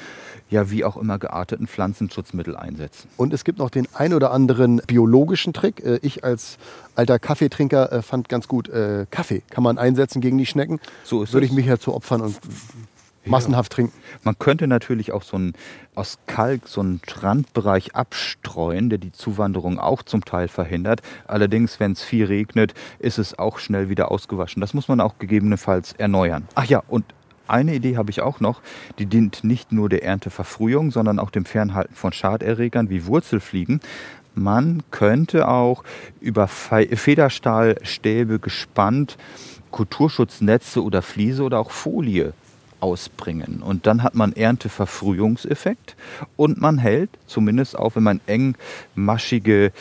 ja, 0.51 0.71
wie 0.71 0.85
auch 0.85 0.97
immer 0.97 1.19
gearteten 1.19 1.67
Pflanzenschutzmittel 1.67 2.57
einsetzen. 2.57 3.09
Und 3.17 3.33
es 3.33 3.45
gibt 3.45 3.59
noch 3.59 3.71
den 3.71 3.87
ein 3.95 4.13
oder 4.13 4.33
anderen 4.33 4.83
biologischen 4.87 5.53
Trick. 5.53 5.85
Äh, 5.85 6.01
ich 6.03 6.25
als 6.25 6.59
alter 6.97 7.19
Kaffeetrinker 7.19 7.93
äh, 7.93 8.03
fand 8.03 8.29
ganz 8.29 8.49
gut, 8.49 8.69
äh, 8.69 9.07
Kaffee 9.11 9.43
kann 9.51 9.63
man 9.63 9.79
einsetzen 9.79 10.21
gegen 10.21 10.39
die 10.39 10.47
Schnecken. 10.47 10.81
So 11.05 11.23
ist 11.23 11.33
Würde 11.33 11.47
ich 11.47 11.53
mich 11.53 11.67
ja 11.67 11.79
zu 11.79 11.95
opfern 11.95 12.21
und 12.21 12.39
massenhaft 13.25 13.73
trinken. 13.73 13.93
Man 14.25 14.39
könnte 14.39 14.67
natürlich 14.67 15.13
auch 15.13 15.23
so 15.23 15.39
ein, 15.39 15.53
aus 15.95 16.19
Kalk 16.27 16.67
so 16.67 16.81
einen 16.81 17.01
Strandbereich 17.05 17.95
abstreuen, 17.95 18.89
der 18.89 18.99
die 18.99 19.13
Zuwanderung 19.13 19.79
auch 19.79 20.03
zum 20.03 20.25
Teil 20.25 20.49
verhindert. 20.49 21.03
Allerdings, 21.27 21.81
wenn 21.81 21.93
es 21.93 22.03
viel 22.03 22.25
regnet, 22.25 22.75
ist 22.99 23.19
es 23.19 23.39
auch 23.39 23.59
schnell 23.59 23.89
wieder 23.89 24.11
ausgewaschen. 24.11 24.61
Das 24.61 24.75
muss 24.75 24.89
man 24.89 25.01
auch 25.01 25.19
gegebenenfalls 25.19 25.93
erneuern. 25.93 26.49
Ach 26.55 26.65
ja, 26.65 26.83
und 26.89 27.05
eine 27.51 27.75
Idee 27.75 27.97
habe 27.97 28.11
ich 28.11 28.21
auch 28.21 28.41
noch, 28.41 28.61
die 28.99 29.07
dient 29.07 29.45
nicht 29.45 29.73
nur 29.73 29.89
der 29.89 30.05
Ernteverfrühung, 30.05 30.91
sondern 30.91 31.19
auch 31.19 31.31
dem 31.31 31.45
Fernhalten 31.45 31.95
von 31.95 32.13
Schaderregern 32.13 32.91
wie 32.91 33.07
Wurzelfliegen. 33.07 33.81
Man 34.35 34.83
könnte 34.91 35.49
auch 35.49 35.83
über 36.21 36.49
Federstahlstäbe 36.49 38.39
gespannt 38.39 39.17
Kulturschutznetze 39.71 40.83
oder 40.83 41.03
Fliese 41.03 41.43
oder 41.43 41.59
auch 41.59 41.71
Folie 41.71 42.33
ausbringen. 42.81 43.63
Und 43.63 43.87
dann 43.87 44.03
hat 44.03 44.15
man 44.15 44.33
Ernteverfrühungseffekt 44.33 45.97
und 46.37 46.61
man 46.61 46.79
hält, 46.79 47.11
zumindest 47.27 47.79
auch 47.79 47.97
wenn 47.97 48.03
man 48.03 48.21
engmaschige, 48.27 49.73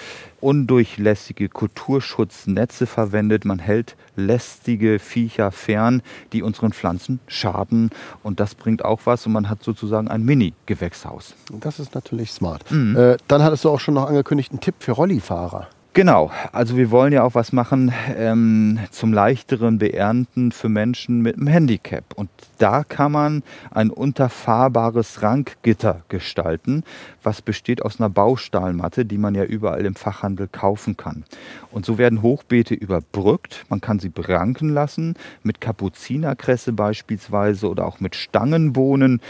undurchlässige 0.42 1.50
Kulturschutznetze 1.50 2.88
verwendet, 2.88 3.46
man 3.46 3.60
hält 3.60 3.96
lästige 4.16 5.00
Viecher 5.00 5.52
fern, 5.52 6.02
die 6.34 6.44
unseren 6.44 6.72
Pflanzen 6.74 7.20
schaden. 7.28 7.90
Und 8.24 8.40
das 8.40 8.56
bringt 8.56 8.86
auch 8.86 9.02
was 9.06 9.26
und 9.26 9.34
man 9.34 9.50
hat 9.50 9.64
sozusagen 9.64 10.08
ein 10.08 10.24
Mini-Gewächshaus. 10.24 11.36
Das 11.60 11.80
ist 11.80 11.96
natürlich 11.96 12.32
smart. 12.32 12.70
Mhm. 12.72 12.96
Äh, 12.96 13.18
dann 13.28 13.44
hattest 13.44 13.66
du 13.66 13.70
auch 13.70 13.80
schon 13.80 13.96
noch 13.96 14.08
angekündigt, 14.08 14.52
einen 14.52 14.62
Tipp 14.62 14.76
für 14.80 14.94
Rollifahrer. 14.94 15.68
Genau, 15.94 16.30
also 16.52 16.78
wir 16.78 16.92
wollen 16.92 17.14
ja 17.14 17.24
auch 17.24 17.34
was 17.34 17.52
machen 17.52 17.92
ähm, 18.16 18.78
zum 18.92 19.12
leichteren 19.12 19.80
Beernten 19.80 20.52
für 20.52 20.70
Menschen 20.70 21.22
mit 21.22 21.36
einem 21.36 21.48
Handicap. 21.48 22.14
Und 22.14 22.30
da 22.60 22.84
kann 22.84 23.12
man 23.12 23.44
ein 23.72 23.90
unterfahrbares 23.90 25.24
Rankgitter 25.24 26.04
gestalten, 26.08 26.84
was 27.24 27.42
besteht 27.42 27.82
aus 27.82 28.00
einer 28.00 28.10
Baustahlmatte, 28.10 29.04
die 29.04 29.18
man 29.18 29.34
ja 29.34 29.44
überall 29.44 29.84
im 29.84 29.96
Fachhandel 29.96 30.48
kaufen 30.48 30.96
kann. 30.96 31.24
Und 31.72 31.88
so 31.88 31.98
werden 31.98 32.22
Hochbeete 32.22 32.76
überbrückt. 32.76 33.66
Man 33.70 33.82
kann 33.82 33.98
sie 33.98 34.10
beranken 34.10 34.70
lassen 34.70 35.16
mit 35.42 35.60
Kapuzinerkresse 35.60 36.72
beispielsweise 36.72 37.68
oder 37.68 37.88
auch 37.88 38.00
mit 38.00 38.16
Stangenbohnen 38.16 39.22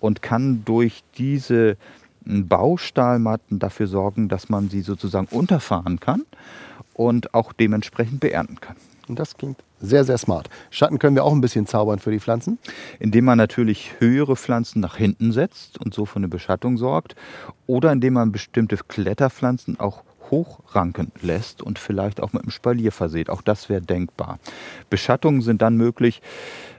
und 0.00 0.20
kann 0.20 0.64
durch 0.64 1.04
diese 1.16 1.76
Baustahlmatten 2.24 3.58
dafür 3.58 3.86
sorgen, 3.86 4.28
dass 4.28 4.48
man 4.48 4.68
sie 4.68 4.82
sozusagen 4.82 5.28
unterfahren 5.30 6.00
kann 6.00 6.24
und 6.94 7.34
auch 7.34 7.52
dementsprechend 7.52 8.20
beernten 8.20 8.60
kann. 8.60 8.76
Und 9.08 9.18
das 9.18 9.36
klingt 9.36 9.58
sehr, 9.80 10.04
sehr 10.04 10.18
smart. 10.18 10.50
Schatten 10.70 10.98
können 10.98 11.16
wir 11.16 11.24
auch 11.24 11.32
ein 11.32 11.40
bisschen 11.40 11.66
zaubern 11.66 11.98
für 11.98 12.10
die 12.10 12.20
Pflanzen. 12.20 12.58
Indem 12.98 13.24
man 13.24 13.38
natürlich 13.38 13.92
höhere 14.00 14.36
Pflanzen 14.36 14.80
nach 14.80 14.96
hinten 14.96 15.32
setzt 15.32 15.78
und 15.78 15.94
so 15.94 16.04
für 16.04 16.16
eine 16.16 16.28
Beschattung 16.28 16.76
sorgt. 16.76 17.14
Oder 17.66 17.92
indem 17.92 18.14
man 18.14 18.32
bestimmte 18.32 18.76
Kletterpflanzen 18.76 19.80
auch 19.80 20.02
hochranken 20.30 21.10
lässt 21.22 21.62
und 21.62 21.78
vielleicht 21.78 22.20
auch 22.20 22.32
mit 22.32 22.42
einem 22.42 22.50
Spalier 22.50 22.92
verseht. 22.92 23.30
Auch 23.30 23.40
das 23.40 23.68
wäre 23.68 23.80
denkbar. 23.80 24.38
Beschattungen 24.90 25.40
sind 25.40 25.62
dann 25.62 25.76
möglich, 25.76 26.20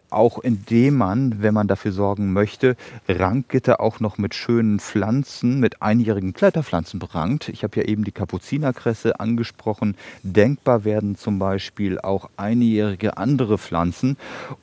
auch 0.09 0.39
indem 0.39 0.95
man, 0.97 1.41
wenn 1.41 1.53
man 1.53 1.67
dafür 1.67 1.91
sorgen 1.91 2.33
möchte, 2.33 2.75
Rankgitter 3.07 3.79
auch 3.79 3.99
noch 3.99 4.17
mit 4.17 4.35
schönen 4.35 4.79
Pflanzen, 4.79 5.59
mit 5.59 5.81
einjährigen 5.81 6.33
Kletterpflanzen 6.33 6.99
berankt. 6.99 7.49
Ich 7.49 7.63
habe 7.63 7.79
ja 7.79 7.87
eben 7.87 8.03
die 8.03 8.11
Kapuzinerkresse 8.11 9.19
angesprochen. 9.19 9.95
Denkbar 10.23 10.83
werden 10.83 11.15
zum 11.15 11.39
Beispiel 11.39 11.99
auch 11.99 12.29
einjährige 12.37 13.17
andere 13.17 13.57
Pflanzen 13.57 14.17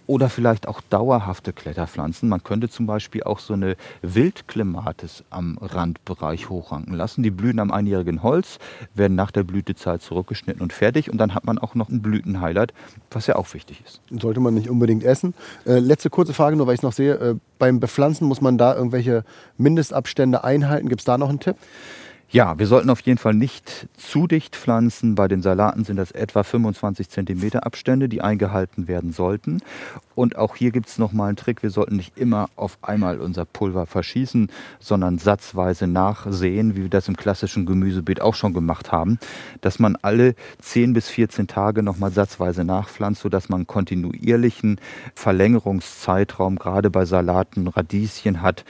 oder 0.06 0.28
vielleicht 0.28 0.68
auch 0.68 0.80
dauerhafte 0.80 1.52
Kletterpflanzen. 1.52 2.28
Man 2.28 2.42
könnte 2.44 2.68
zum 2.68 2.86
Beispiel 2.86 3.22
auch 3.22 3.38
so 3.38 3.54
eine 3.54 3.76
Wildklematis 4.02 5.24
am 5.30 5.58
Randbereich 5.60 6.48
hochranken 6.48 6.94
lassen. 6.94 7.22
Die 7.22 7.30
blühen 7.30 7.58
am 7.58 7.70
einjährigen 7.70 8.22
Holz, 8.22 8.58
werden 8.94 9.14
nach 9.14 9.30
der 9.30 9.44
Blütezeit 9.44 10.02
zurückgeschnitten 10.02 10.62
und 10.62 10.72
fertig. 10.72 11.10
Und 11.10 11.18
dann 11.18 11.34
hat 11.34 11.44
man 11.44 11.58
auch 11.58 11.74
noch 11.74 11.88
ein 11.88 12.02
Blütenhighlight, 12.02 12.72
was 13.10 13.26
ja 13.26 13.36
auch 13.36 13.52
wichtig 13.54 13.82
ist. 13.84 14.00
Sollte 14.10 14.40
man 14.40 14.54
nicht 14.54 14.68
unbedingt 14.68 15.04
essen. 15.04 15.34
Äh, 15.66 15.78
letzte 15.78 16.10
kurze 16.10 16.34
Frage, 16.34 16.56
nur 16.56 16.66
weil 16.66 16.74
ich 16.74 16.80
es 16.80 16.82
noch 16.82 16.92
sehe. 16.92 17.14
Äh, 17.14 17.34
beim 17.58 17.80
Bepflanzen 17.80 18.26
muss 18.26 18.40
man 18.40 18.58
da 18.58 18.74
irgendwelche 18.74 19.24
Mindestabstände 19.58 20.44
einhalten? 20.44 20.88
Gibt 20.88 21.00
es 21.00 21.04
da 21.04 21.18
noch 21.18 21.28
einen 21.28 21.40
Tipp? 21.40 21.56
Ja, 22.28 22.58
wir 22.58 22.66
sollten 22.66 22.90
auf 22.90 23.00
jeden 23.02 23.18
Fall 23.18 23.34
nicht 23.34 23.86
zu 23.96 24.26
dicht 24.26 24.56
pflanzen. 24.56 25.14
Bei 25.14 25.28
den 25.28 25.42
Salaten 25.42 25.84
sind 25.84 25.94
das 25.96 26.10
etwa 26.10 26.42
25 26.42 27.08
cm 27.08 27.60
Abstände, 27.60 28.08
die 28.08 28.20
eingehalten 28.20 28.88
werden 28.88 29.12
sollten. 29.12 29.60
Und 30.16 30.34
auch 30.34 30.56
hier 30.56 30.72
gibt 30.72 30.88
es 30.88 30.98
nochmal 30.98 31.28
einen 31.28 31.36
Trick. 31.36 31.62
Wir 31.62 31.70
sollten 31.70 31.94
nicht 31.94 32.18
immer 32.18 32.48
auf 32.56 32.78
einmal 32.82 33.20
unser 33.20 33.44
Pulver 33.44 33.86
verschießen, 33.86 34.50
sondern 34.80 35.18
satzweise 35.18 35.86
nachsehen, 35.86 36.74
wie 36.74 36.82
wir 36.82 36.90
das 36.90 37.06
im 37.06 37.16
klassischen 37.16 37.64
Gemüsebeet 37.64 38.20
auch 38.20 38.34
schon 38.34 38.54
gemacht 38.54 38.90
haben. 38.90 39.20
Dass 39.60 39.78
man 39.78 39.96
alle 40.02 40.34
10 40.58 40.94
bis 40.94 41.08
14 41.08 41.46
Tage 41.46 41.84
nochmal 41.84 42.10
satzweise 42.10 42.64
nachpflanzt, 42.64 43.22
sodass 43.22 43.48
man 43.48 43.68
kontinuierlichen 43.68 44.80
Verlängerungszeitraum 45.14 46.56
gerade 46.56 46.90
bei 46.90 47.04
Salaten, 47.04 47.68
Radieschen 47.68 48.42
hat, 48.42 48.64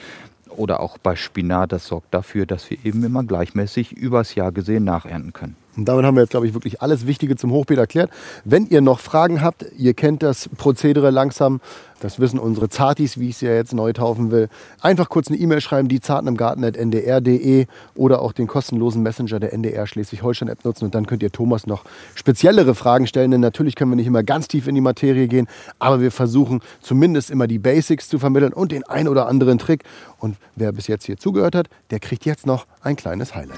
oder 0.57 0.79
auch 0.79 0.97
bei 0.97 1.15
Spinat, 1.15 1.71
das 1.71 1.87
sorgt 1.87 2.13
dafür, 2.13 2.45
dass 2.45 2.69
wir 2.69 2.77
eben 2.83 3.03
immer 3.03 3.23
gleichmäßig 3.23 3.93
übers 3.93 4.35
Jahr 4.35 4.51
gesehen 4.51 4.83
nachernten 4.83 5.33
können. 5.33 5.55
Und 5.77 5.85
damit 5.85 6.05
haben 6.05 6.15
wir 6.15 6.21
jetzt, 6.21 6.31
glaube 6.31 6.47
ich, 6.47 6.53
wirklich 6.53 6.81
alles 6.81 7.05
Wichtige 7.05 7.35
zum 7.35 7.51
Hochbeet 7.51 7.77
erklärt. 7.77 8.09
Wenn 8.43 8.65
ihr 8.65 8.81
noch 8.81 8.99
Fragen 8.99 9.41
habt, 9.41 9.65
ihr 9.77 9.93
kennt 9.93 10.23
das 10.23 10.49
Prozedere 10.57 11.11
langsam, 11.11 11.61
das 11.99 12.19
wissen 12.19 12.39
unsere 12.39 12.69
Zartis, 12.69 13.19
wie 13.19 13.29
ich 13.29 13.37
sie 13.37 13.47
ja 13.47 13.53
jetzt 13.53 13.73
neu 13.73 13.93
taufen 13.93 14.31
will, 14.31 14.49
einfach 14.81 15.09
kurz 15.09 15.29
eine 15.29 15.37
E-Mail 15.37 15.61
schreiben, 15.61 15.87
die 15.87 15.99
Zarten 15.99 16.27
im 16.27 16.37
Garten.ndr.de 16.37 17.65
oder 17.95 18.21
auch 18.21 18.33
den 18.33 18.47
kostenlosen 18.47 19.01
Messenger 19.01 19.39
der 19.39 19.53
NDR 19.53 19.87
Schleswig-Holstein-App 19.87 20.63
nutzen 20.63 20.85
und 20.85 20.95
dann 20.95 21.07
könnt 21.07 21.23
ihr 21.23 21.31
Thomas 21.31 21.65
noch 21.65 21.85
speziellere 22.13 22.75
Fragen 22.75 23.07
stellen, 23.07 23.31
denn 23.31 23.41
natürlich 23.41 23.75
können 23.75 23.91
wir 23.91 23.95
nicht 23.95 24.07
immer 24.07 24.23
ganz 24.23 24.47
tief 24.47 24.67
in 24.67 24.75
die 24.75 24.81
Materie 24.81 25.27
gehen, 25.27 25.47
aber 25.79 26.01
wir 26.01 26.11
versuchen 26.11 26.61
zumindest 26.81 27.31
immer 27.31 27.47
die 27.47 27.59
Basics 27.59 28.09
zu 28.09 28.19
vermitteln 28.19 28.53
und 28.53 28.71
den 28.71 28.83
ein 28.83 29.07
oder 29.07 29.27
anderen 29.27 29.57
Trick. 29.57 29.83
Und 30.19 30.37
wer 30.55 30.71
bis 30.71 30.87
jetzt 30.87 31.05
hier 31.05 31.17
zugehört 31.17 31.55
hat, 31.55 31.67
der 31.89 31.99
kriegt 31.99 32.25
jetzt 32.25 32.45
noch 32.45 32.65
ein 32.81 32.95
kleines 32.95 33.35
Highlight. 33.35 33.57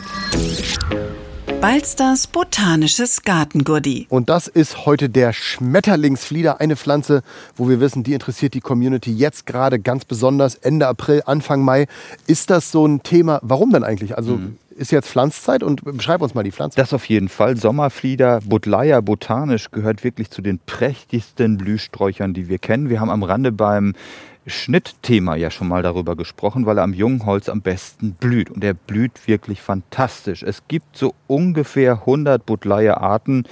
Balsters 1.61 2.27
botanisches 2.27 3.23
Gartengurdi. 3.23 4.07
Und 4.09 4.29
das 4.29 4.47
ist 4.47 4.85
heute 4.85 5.09
der 5.09 5.33
Schmetterlingsflieder, 5.33 6.61
eine 6.61 6.77
Pflanze, 6.77 7.21
wo 7.57 7.67
wir 7.67 7.81
wissen, 7.81 8.03
die 8.03 8.13
interessiert 8.13 8.53
die 8.53 8.61
Community 8.61 9.11
jetzt 9.11 9.45
gerade 9.45 9.77
ganz 9.77 10.05
besonders, 10.05 10.55
Ende 10.55 10.87
April, 10.87 11.21
Anfang 11.25 11.61
Mai. 11.61 11.87
Ist 12.27 12.49
das 12.49 12.71
so 12.71 12.85
ein 12.85 13.03
Thema? 13.03 13.39
Warum 13.43 13.71
denn 13.71 13.83
eigentlich? 13.83 14.15
Also 14.15 14.37
mhm 14.37 14.57
ist 14.79 14.91
jetzt 14.91 15.09
Pflanzzeit 15.09 15.61
und 15.61 15.83
beschreib 15.83 16.21
uns 16.21 16.33
mal 16.33 16.43
die 16.43 16.53
Pflanze. 16.53 16.77
Das 16.77 16.93
auf 16.93 17.03
jeden 17.09 17.27
Fall. 17.27 17.57
Sommerflieder, 17.57 18.39
Buddleia 18.45 19.01
botanisch 19.01 19.71
gehört 19.71 20.05
wirklich 20.05 20.31
zu 20.31 20.41
den 20.41 20.59
prächtigsten 20.59 21.57
Blühsträuchern, 21.57 22.33
die 22.33 22.47
wir 22.47 22.59
kennen. 22.59 22.89
Wir 22.89 23.01
haben 23.01 23.09
am 23.09 23.23
Rande 23.23 23.51
beim 23.51 23.93
Schnittthema 24.49 25.35
ja 25.35 25.51
schon 25.51 25.67
mal 25.67 25.83
darüber 25.83 26.15
gesprochen, 26.15 26.65
weil 26.65 26.77
er 26.77 26.83
am 26.83 26.93
jungen 26.93 27.25
Holz 27.25 27.49
am 27.49 27.61
besten 27.61 28.13
blüht. 28.13 28.49
Und 28.49 28.63
er 28.63 28.73
blüht 28.73 29.27
wirklich 29.27 29.61
fantastisch. 29.61 30.43
Es 30.43 30.63
gibt 30.67 30.97
so 30.97 31.13
ungefähr 31.27 31.93
100 32.01 32.45
Buddleia-Arten, 32.45 33.43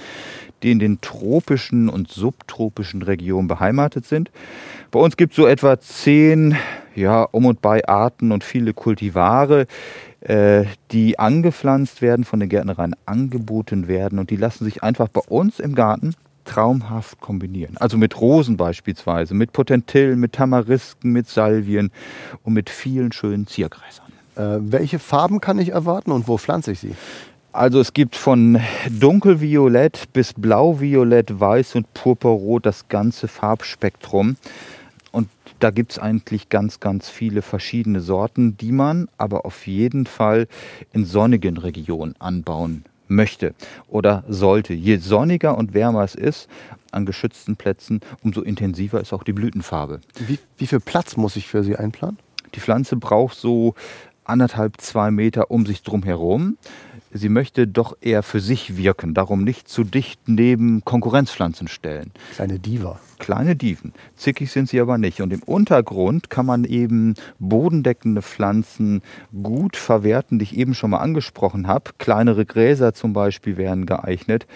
die 0.62 0.72
in 0.72 0.78
den 0.78 1.00
tropischen 1.00 1.88
und 1.88 2.10
subtropischen 2.10 3.02
Regionen 3.02 3.48
beheimatet 3.48 4.06
sind. 4.06 4.30
Bei 4.90 4.98
uns 5.00 5.16
gibt 5.16 5.32
es 5.32 5.36
so 5.36 5.46
etwa 5.46 5.78
zehn 5.80 6.56
ja, 6.94 7.22
um 7.22 7.46
und 7.46 7.62
bei 7.62 7.86
Arten 7.86 8.32
und 8.32 8.42
viele 8.42 8.74
Kultivare. 8.74 9.66
äh, 10.20 10.64
die 10.90 11.18
angepflanzt 11.18 12.02
werden, 12.02 12.24
von 12.24 12.40
den 12.40 12.48
Gärtnereien 12.48 12.96
angeboten 13.06 13.88
werden 13.88 14.18
und 14.18 14.30
die 14.30 14.36
lassen 14.36 14.64
sich 14.64 14.82
einfach 14.82 15.08
bei 15.08 15.20
uns 15.28 15.60
im 15.60 15.74
Garten 15.74 16.14
traumhaft 16.48 17.20
kombinieren. 17.20 17.76
Also 17.76 17.96
mit 17.96 18.20
Rosen 18.20 18.56
beispielsweise, 18.56 19.34
mit 19.34 19.52
Potentillen, 19.52 20.18
mit 20.18 20.32
Tamarisken, 20.32 21.12
mit 21.12 21.28
Salvien 21.28 21.90
und 22.42 22.54
mit 22.54 22.70
vielen 22.70 23.12
schönen 23.12 23.46
Ziergräsern. 23.46 24.12
Äh, 24.36 24.58
welche 24.72 24.98
Farben 24.98 25.40
kann 25.40 25.58
ich 25.58 25.70
erwarten 25.70 26.10
und 26.10 26.26
wo 26.26 26.38
pflanze 26.38 26.72
ich 26.72 26.80
sie? 26.80 26.94
Also 27.52 27.80
es 27.80 27.92
gibt 27.92 28.16
von 28.16 28.60
dunkelviolett 28.90 30.12
bis 30.12 30.32
blauviolett, 30.32 31.38
weiß 31.38 31.76
und 31.76 31.92
purpurrot 31.92 32.64
das 32.64 32.88
ganze 32.88 33.28
Farbspektrum. 33.28 34.36
Und 35.12 35.28
da 35.58 35.70
gibt 35.70 35.92
es 35.92 35.98
eigentlich 35.98 36.48
ganz, 36.48 36.80
ganz 36.80 37.08
viele 37.08 37.42
verschiedene 37.42 38.00
Sorten, 38.00 38.56
die 38.56 38.72
man 38.72 39.08
aber 39.18 39.44
auf 39.44 39.66
jeden 39.66 40.06
Fall 40.06 40.46
in 40.92 41.04
sonnigen 41.04 41.56
Regionen 41.56 42.14
anbauen 42.18 42.84
möchte 43.08 43.54
oder 43.88 44.24
sollte. 44.28 44.74
Je 44.74 44.96
sonniger 44.98 45.56
und 45.56 45.74
wärmer 45.74 46.04
es 46.04 46.14
ist 46.14 46.48
an 46.90 47.06
geschützten 47.06 47.56
Plätzen, 47.56 48.00
umso 48.22 48.42
intensiver 48.42 49.00
ist 49.00 49.12
auch 49.12 49.22
die 49.22 49.32
Blütenfarbe. 49.32 50.00
Wie, 50.26 50.38
wie 50.56 50.66
viel 50.66 50.80
Platz 50.80 51.16
muss 51.16 51.36
ich 51.36 51.46
für 51.46 51.62
sie 51.62 51.76
einplanen? 51.76 52.18
Die 52.54 52.60
Pflanze 52.60 52.96
braucht 52.96 53.36
so 53.36 53.74
anderthalb, 54.24 54.80
zwei 54.80 55.10
Meter 55.10 55.50
um 55.50 55.66
sich 55.66 55.82
drum 55.82 56.02
herum 56.02 56.56
sie 57.12 57.28
möchte 57.28 57.66
doch 57.66 57.96
eher 58.00 58.22
für 58.22 58.40
sich 58.40 58.76
wirken, 58.76 59.14
darum 59.14 59.44
nicht 59.44 59.68
zu 59.68 59.84
dicht 59.84 60.20
neben 60.26 60.84
Konkurrenzpflanzen 60.84 61.68
stellen. 61.68 62.12
Kleine 62.34 62.58
Diva. 62.58 63.00
Kleine 63.18 63.56
Diven. 63.56 63.92
Zickig 64.16 64.52
sind 64.52 64.68
sie 64.68 64.80
aber 64.80 64.98
nicht. 64.98 65.20
Und 65.20 65.32
im 65.32 65.42
Untergrund 65.42 66.30
kann 66.30 66.46
man 66.46 66.64
eben 66.64 67.14
bodendeckende 67.38 68.22
Pflanzen 68.22 69.02
gut 69.42 69.76
verwerten, 69.76 70.38
die 70.38 70.44
ich 70.44 70.56
eben 70.56 70.74
schon 70.74 70.90
mal 70.90 70.98
angesprochen 70.98 71.66
habe. 71.66 71.90
Kleinere 71.98 72.46
Gräser 72.46 72.94
zum 72.94 73.12
Beispiel 73.12 73.56
wären 73.56 73.86
geeignet 73.86 74.46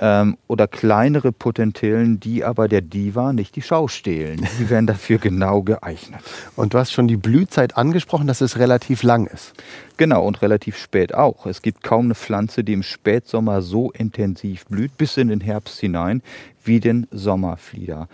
ähm, 0.00 0.36
oder 0.48 0.66
kleinere 0.66 1.30
Potentillen, 1.30 2.18
die 2.20 2.42
aber 2.42 2.68
der 2.68 2.80
Diva 2.80 3.32
nicht 3.32 3.54
die 3.54 3.62
Schau 3.62 3.86
stehlen. 3.86 4.46
Die 4.58 4.70
werden 4.70 4.86
dafür 4.86 5.18
genau 5.22 5.62
geeignet. 5.62 6.20
Und 6.56 6.74
du 6.74 6.78
hast 6.78 6.92
schon 6.92 7.06
die 7.06 7.18
Blühzeit 7.18 7.76
angesprochen, 7.76 8.26
dass 8.26 8.40
es 8.40 8.58
relativ 8.58 9.02
lang 9.02 9.26
ist. 9.26 9.52
Genau, 9.98 10.26
und 10.26 10.40
relativ 10.40 10.78
spät 10.78 11.14
auch. 11.14 11.44
Es 11.44 11.60
gibt 11.60 11.82
kaum 11.82 12.06
eine 12.06 12.14
Pflanze, 12.14 12.64
die 12.64 12.72
im 12.72 12.82
Spätsommer 12.82 13.60
so 13.60 13.90
intensiv 13.90 14.64
blüht, 14.66 14.96
bis 14.96 15.18
in 15.18 15.28
den 15.28 15.42
Herbst 15.42 15.78
hinein, 15.78 16.22
wie 16.64 16.80
den 16.80 17.06
Sommerflieder. 17.10 18.08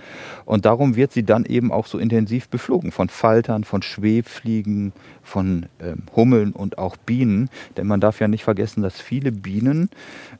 Und 0.44 0.64
darum 0.64 0.96
wird 0.96 1.12
sie 1.12 1.22
dann 1.22 1.44
eben 1.44 1.70
auch 1.70 1.86
so 1.86 1.98
intensiv 1.98 2.48
beflogen 2.48 2.90
von 2.90 3.08
Faltern, 3.08 3.62
von 3.62 3.82
Schwebfliegen, 3.82 4.92
von 5.22 5.66
ähm, 5.80 6.02
Hummeln 6.16 6.52
und 6.52 6.78
auch 6.78 6.96
Bienen. 6.96 7.50
Denn 7.76 7.86
man 7.86 8.00
darf 8.00 8.18
ja 8.18 8.26
nicht 8.26 8.42
vergessen, 8.42 8.82
dass 8.82 9.00
viele 9.00 9.30
Bienen 9.30 9.90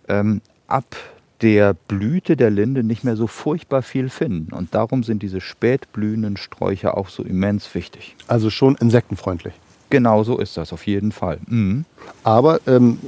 ähm, 0.08 0.40
ab 0.66 0.96
der 1.42 1.74
Blüte 1.74 2.36
der 2.36 2.50
Linde 2.50 2.82
nicht 2.82 3.04
mehr 3.04 3.16
so 3.16 3.26
furchtbar 3.26 3.82
viel 3.82 4.08
finden. 4.08 4.52
Und 4.52 4.74
darum 4.74 5.02
sind 5.02 5.22
diese 5.22 5.40
spätblühenden 5.40 6.36
Sträucher 6.36 6.96
auch 6.96 7.08
so 7.08 7.22
immens 7.22 7.74
wichtig. 7.74 8.16
Also 8.26 8.50
schon 8.50 8.76
insektenfreundlich. 8.76 9.54
Genau 9.90 10.24
so 10.24 10.38
ist 10.38 10.56
das, 10.56 10.72
auf 10.72 10.86
jeden 10.86 11.12
Fall. 11.12 11.38
Mhm. 11.46 11.84
Aber 12.24 12.60
ähm, 12.66 12.98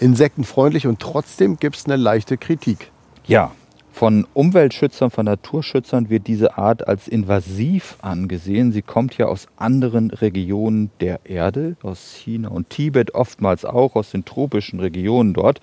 insektenfreundlich 0.00 0.86
und 0.86 0.98
trotzdem 1.00 1.56
gibt 1.58 1.76
es 1.76 1.86
eine 1.86 1.96
leichte 1.96 2.36
Kritik. 2.36 2.90
Ja, 3.26 3.52
von 3.92 4.26
Umweltschützern, 4.32 5.10
von 5.10 5.26
Naturschützern 5.26 6.08
wird 6.08 6.26
diese 6.26 6.56
Art 6.56 6.88
als 6.88 7.06
invasiv 7.06 7.96
angesehen. 8.00 8.72
Sie 8.72 8.82
kommt 8.82 9.18
ja 9.18 9.26
aus 9.26 9.46
anderen 9.56 10.10
Regionen 10.10 10.90
der 11.00 11.20
Erde, 11.24 11.76
aus 11.82 12.14
China 12.14 12.48
und 12.48 12.70
Tibet, 12.70 13.14
oftmals 13.14 13.64
auch 13.64 13.96
aus 13.96 14.10
den 14.10 14.24
tropischen 14.24 14.80
Regionen 14.80 15.34
dort. 15.34 15.60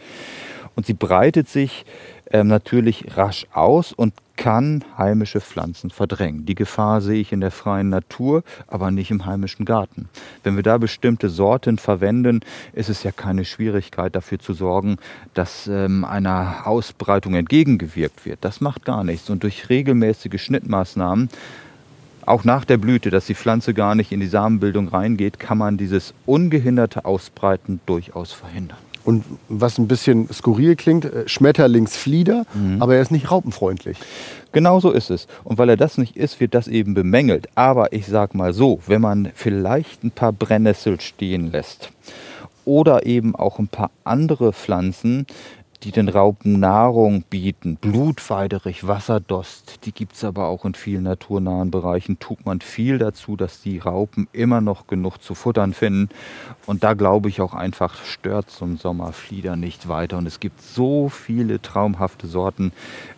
Und 0.78 0.86
sie 0.86 0.94
breitet 0.94 1.50
sich 1.50 1.86
ähm, 2.32 2.48
natürlich 2.48 3.18
rasch 3.18 3.48
aus 3.52 3.94
und 3.94 4.14
kann 4.36 4.86
heimische 4.96 5.42
Pflanzen 5.42 5.90
verdrängen. 5.90 6.46
Die 6.46 6.54
Gefahr 6.54 7.02
sehe 7.02 7.20
ich 7.20 7.34
in 7.34 7.42
der 7.42 7.50
freien 7.50 7.90
Natur, 7.90 8.44
aber 8.68 8.92
nicht 8.92 9.10
im 9.10 9.26
heimischen 9.26 9.66
Garten. 9.66 10.08
Wenn 10.44 10.56
wir 10.56 10.62
da 10.62 10.78
bestimmte 10.78 11.30
Sorten 11.30 11.80
verwenden, 11.80 12.42
ist 12.74 12.90
es 12.90 13.02
ja 13.02 13.12
keine 13.12 13.44
Schwierigkeit 13.44 14.16
dafür 14.16 14.38
zu 14.38 14.54
sorgen, 14.54 14.98
dass 15.34 15.66
ähm, 15.66 16.06
einer 16.06 16.68
Ausbreitung 16.68 17.34
entgegengewirkt 17.34 18.28
wird. 18.28 18.38
Das 18.42 18.62
macht 18.62 18.86
gar 18.86 19.04
nichts. 19.04 19.32
Und 19.32 19.42
durch 19.42 19.70
regelmäßige 19.70 20.40
Schnittmaßnahmen 20.40 21.30
auch 22.28 22.44
nach 22.44 22.66
der 22.66 22.78
Blüte, 22.78 23.10
dass 23.10 23.26
die 23.26 23.36
Pflanze 23.36 23.74
gar 23.74 23.96
nicht 23.96 24.12
in 24.12 24.20
die 24.20 24.28
Samenbildung 24.28 24.90
reingeht, 24.90 25.40
kann 25.40 25.58
man 25.58 25.78
dieses 25.78 26.14
ungehinderte 26.28 27.04
Ausbreiten 27.06 27.80
durchaus 27.88 28.32
verhindern 28.32 28.78
und 29.08 29.24
was 29.48 29.78
ein 29.78 29.88
bisschen 29.88 30.28
skurril 30.34 30.76
klingt, 30.76 31.06
äh, 31.06 31.30
Schmetterlingsflieder, 31.30 32.46
mhm. 32.54 32.82
aber 32.82 32.96
er 32.96 33.02
ist 33.02 33.10
nicht 33.10 33.32
raupenfreundlich. 33.32 33.98
Genau 34.52 34.82
so 34.82 34.92
ist 34.92 35.10
es. 35.10 35.28
Und 35.46 35.58
weil 35.58 35.70
er 35.70 35.78
das 35.78 35.98
nicht 35.98 36.18
ist, 36.18 36.42
wird 36.42 36.54
das 36.54 36.68
eben 36.68 36.94
bemängelt. 36.94 37.48
Aber 37.56 37.94
ich 37.94 38.06
sag 38.06 38.36
mal 38.36 38.52
so, 38.52 38.82
wenn 38.86 39.00
man 39.00 39.30
vielleicht 39.34 40.04
ein 40.04 40.12
paar 40.12 40.34
Brennnessel 40.34 41.00
stehen 41.00 41.54
lässt 41.54 41.90
oder 42.66 43.06
eben 43.06 43.34
auch 43.34 43.60
ein 43.60 43.70
paar 43.70 43.92
andere 44.04 44.52
Pflanzen, 44.52 45.26
die 45.84 45.92
den 45.92 46.10
Raupen 46.10 46.60
Nahrung 46.60 47.24
bieten. 47.30 47.78
Blutweiderich, 47.78 48.88
Wasserdost, 48.88 49.86
die 49.86 49.92
gibt 49.92 50.16
es 50.16 50.24
aber 50.24 50.48
auch 50.48 50.66
in 50.66 50.74
vielen 50.74 51.04
naturnahen 51.04 51.70
Bereichen. 51.70 52.20
Tut 52.20 52.46
man 52.46 52.62
viel 52.62 52.98
dazu, 52.98 53.36
dass 53.36 53.62
die 53.62 53.78
Raupen 53.78 54.28
immer 54.34 54.60
noch 54.60 54.88
genug 54.88 55.22
zu 55.22 55.36
futtern 55.36 55.74
finden. 55.74 56.10
Und 56.66 56.84
da 56.84 56.94
glaube 56.94 57.30
ich 57.30 57.42
auch 57.42 57.54
einfach, 57.54 58.04
stört 58.04 58.50
zum 58.50 58.78
Sommerflieder 58.78 59.56
nicht 59.56 59.88
weiter. 59.88 60.18
Und 60.18 60.26
es 60.26 60.40
gibt 60.40 60.62
so 60.62 61.10
viele 61.10 61.62
traumhafte 61.62 62.28
Sorten. 62.28 62.72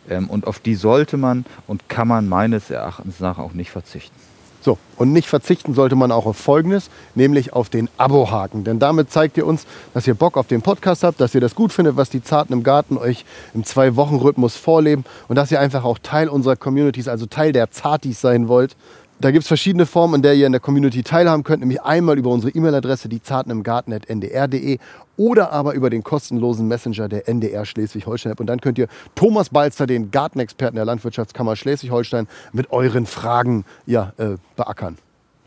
Ähm, 0.10 0.30
und 0.30 0.46
auf 0.46 0.60
die 0.60 0.76
sollte 0.76 1.18
man 1.18 1.46
und 1.68 1.88
kann 1.88 2.08
man 2.08 2.28
meines 2.28 2.70
Erachtens 2.70 3.20
nach 3.20 3.38
auch 3.38 3.54
nicht 3.54 3.72
verzichten. 3.72 4.16
So, 4.62 4.78
und 4.98 5.14
nicht 5.14 5.30
verzichten 5.30 5.74
sollte 5.74 5.96
man 5.96 6.12
auch 6.12 6.26
auf 6.26 6.36
Folgendes, 6.36 6.90
nämlich 7.16 7.54
auf 7.54 7.70
den 7.70 7.88
Abo-Haken. 7.98 8.66
Denn 8.66 8.78
damit 8.80 9.10
zeigt 9.10 9.38
ihr 9.38 9.48
uns, 9.48 9.66
dass 9.94 10.06
ihr 10.06 10.16
Bock 10.16 10.36
auf 10.36 10.48
den 10.48 10.62
Podcast 10.62 11.04
habt, 11.04 11.22
dass 11.22 11.34
ihr 11.34 11.40
das 11.40 11.56
gut 11.56 11.72
findet, 11.72 11.96
was 11.96 12.10
die 12.10 12.22
Zarten 12.22 12.52
im 12.52 12.64
Garten 12.64 12.98
euch 12.98 13.24
im 13.54 13.64
Zwei-Wochen-Rhythmus 13.64 14.58
vorleben 14.58 15.06
und 15.30 15.38
dass 15.38 15.52
ihr 15.52 15.62
einfach 15.62 15.86
auch 15.86 15.98
Teil 16.00 16.28
unserer 16.28 16.58
Communities, 16.58 17.08
also 17.08 17.26
Teil 17.26 17.54
der 17.54 17.72
Zartis 17.72 18.20
sein 18.20 18.50
wollt. 18.50 18.76
Da 19.22 19.32
gibt 19.32 19.44
es 19.44 19.48
verschiedene 19.50 19.86
Formen, 19.86 20.16
in 20.16 20.22
der 20.22 20.34
ihr 20.34 20.46
in 20.46 20.54
der 20.54 20.62
Community 20.62 21.04
teilhaben 21.04 21.44
könnt, 21.44 21.60
nämlich 21.60 21.82
einmal 21.82 22.18
über 22.18 22.30
unsere 22.30 22.54
E-Mail-Adresse, 22.56 23.10
die 23.10 23.22
zartenimgarten.ndr.de 23.22 24.80
oder 25.18 25.52
aber 25.52 25.74
über 25.74 25.90
den 25.90 26.04
kostenlosen 26.04 26.70
Messenger 26.70 27.10
der 27.10 27.28
NDR 27.28 27.66
Schleswig-Holstein-App. 27.66 28.40
Und 28.40 28.48
dann 28.48 28.62
könnt 28.62 28.78
ihr 28.78 28.88
Thomas 29.16 29.50
Balzer, 29.50 29.88
den 29.88 30.12
Gartenexperten 30.12 30.78
der 30.78 30.86
Landwirtschaftskammer 30.86 31.58
Schleswig-Holstein, 31.58 32.30
mit 32.54 32.72
euren 32.72 33.06
Fragen 33.06 33.66
ja, 33.86 34.14
äh, 34.18 34.38
beackern. 34.56 34.98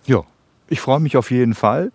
Ja, 0.04 0.22
ich 0.68 0.82
freue 0.82 1.00
mich 1.00 1.16
auf 1.16 1.30
jeden 1.30 1.54
Fall. 1.54 1.92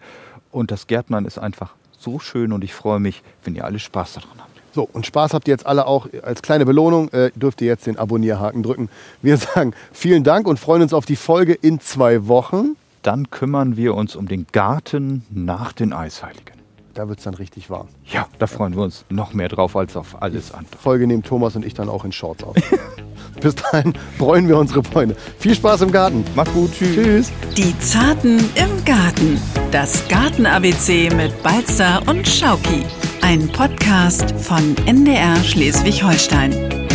Und 0.51 0.71
das 0.71 0.87
Gärtnern 0.87 1.25
ist 1.25 1.37
einfach 1.37 1.75
so 1.99 2.17
schön 2.17 2.53
und 2.53 2.63
ich 2.63 2.73
freue 2.73 2.99
mich, 2.99 3.21
wenn 3.43 3.53
ihr 3.53 3.65
alle 3.65 3.77
Spaß 3.77 4.13
daran 4.13 4.39
habt. 4.39 4.56
So, 4.77 4.87
und 4.93 5.07
Spaß 5.07 5.33
habt 5.33 5.47
ihr 5.47 5.53
jetzt 5.55 5.65
alle 5.65 5.87
auch. 5.87 6.07
Als 6.21 6.43
kleine 6.43 6.63
Belohnung 6.63 7.09
äh, 7.09 7.31
dürft 7.33 7.61
ihr 7.61 7.67
jetzt 7.67 7.87
den 7.87 7.97
Abonnierhaken 7.97 8.61
drücken. 8.61 8.89
Wir 9.23 9.37
sagen 9.37 9.73
vielen 9.91 10.23
Dank 10.23 10.45
und 10.45 10.59
freuen 10.59 10.83
uns 10.83 10.93
auf 10.93 11.07
die 11.07 11.15
Folge 11.15 11.53
in 11.55 11.79
zwei 11.79 12.27
Wochen. 12.27 12.75
Dann 13.01 13.31
kümmern 13.31 13.75
wir 13.75 13.95
uns 13.95 14.15
um 14.15 14.27
den 14.27 14.45
Garten 14.51 15.25
nach 15.31 15.73
den 15.73 15.93
Eisheiligen. 15.93 16.53
Da 16.93 17.09
wird 17.09 17.17
es 17.17 17.23
dann 17.23 17.33
richtig 17.33 17.71
warm. 17.71 17.87
Ja, 18.05 18.27
da 18.37 18.45
freuen 18.45 18.75
wir 18.75 18.83
uns 18.83 19.03
noch 19.09 19.33
mehr 19.33 19.49
drauf 19.49 19.75
als 19.75 19.97
auf 19.97 20.21
alles 20.21 20.53
andere. 20.53 20.77
Folge 20.77 21.07
nehmen 21.07 21.23
Thomas 21.23 21.55
und 21.55 21.65
ich 21.65 21.73
dann 21.73 21.89
auch 21.89 22.05
in 22.05 22.11
Shorts 22.11 22.43
auf. 22.43 22.55
Bis 23.41 23.55
dahin 23.55 23.93
bräunen 24.17 24.47
wir 24.47 24.57
unsere 24.57 24.83
Freunde. 24.83 25.15
Viel 25.39 25.55
Spaß 25.55 25.81
im 25.81 25.91
Garten. 25.91 26.23
Macht 26.35 26.53
gut. 26.53 26.71
Tschüss. 26.77 26.95
Tschüss. 26.95 27.31
Die 27.55 27.77
Zarten 27.79 28.37
im 28.55 28.85
Garten. 28.85 29.39
Das 29.71 30.07
Garten-ABC 30.07 31.09
mit 31.15 31.43
Balzer 31.43 32.01
und 32.07 32.27
Schauki. 32.27 32.83
Ein 33.21 33.47
Podcast 33.49 34.31
von 34.39 34.75
NDR 34.85 35.35
Schleswig-Holstein. 35.43 36.86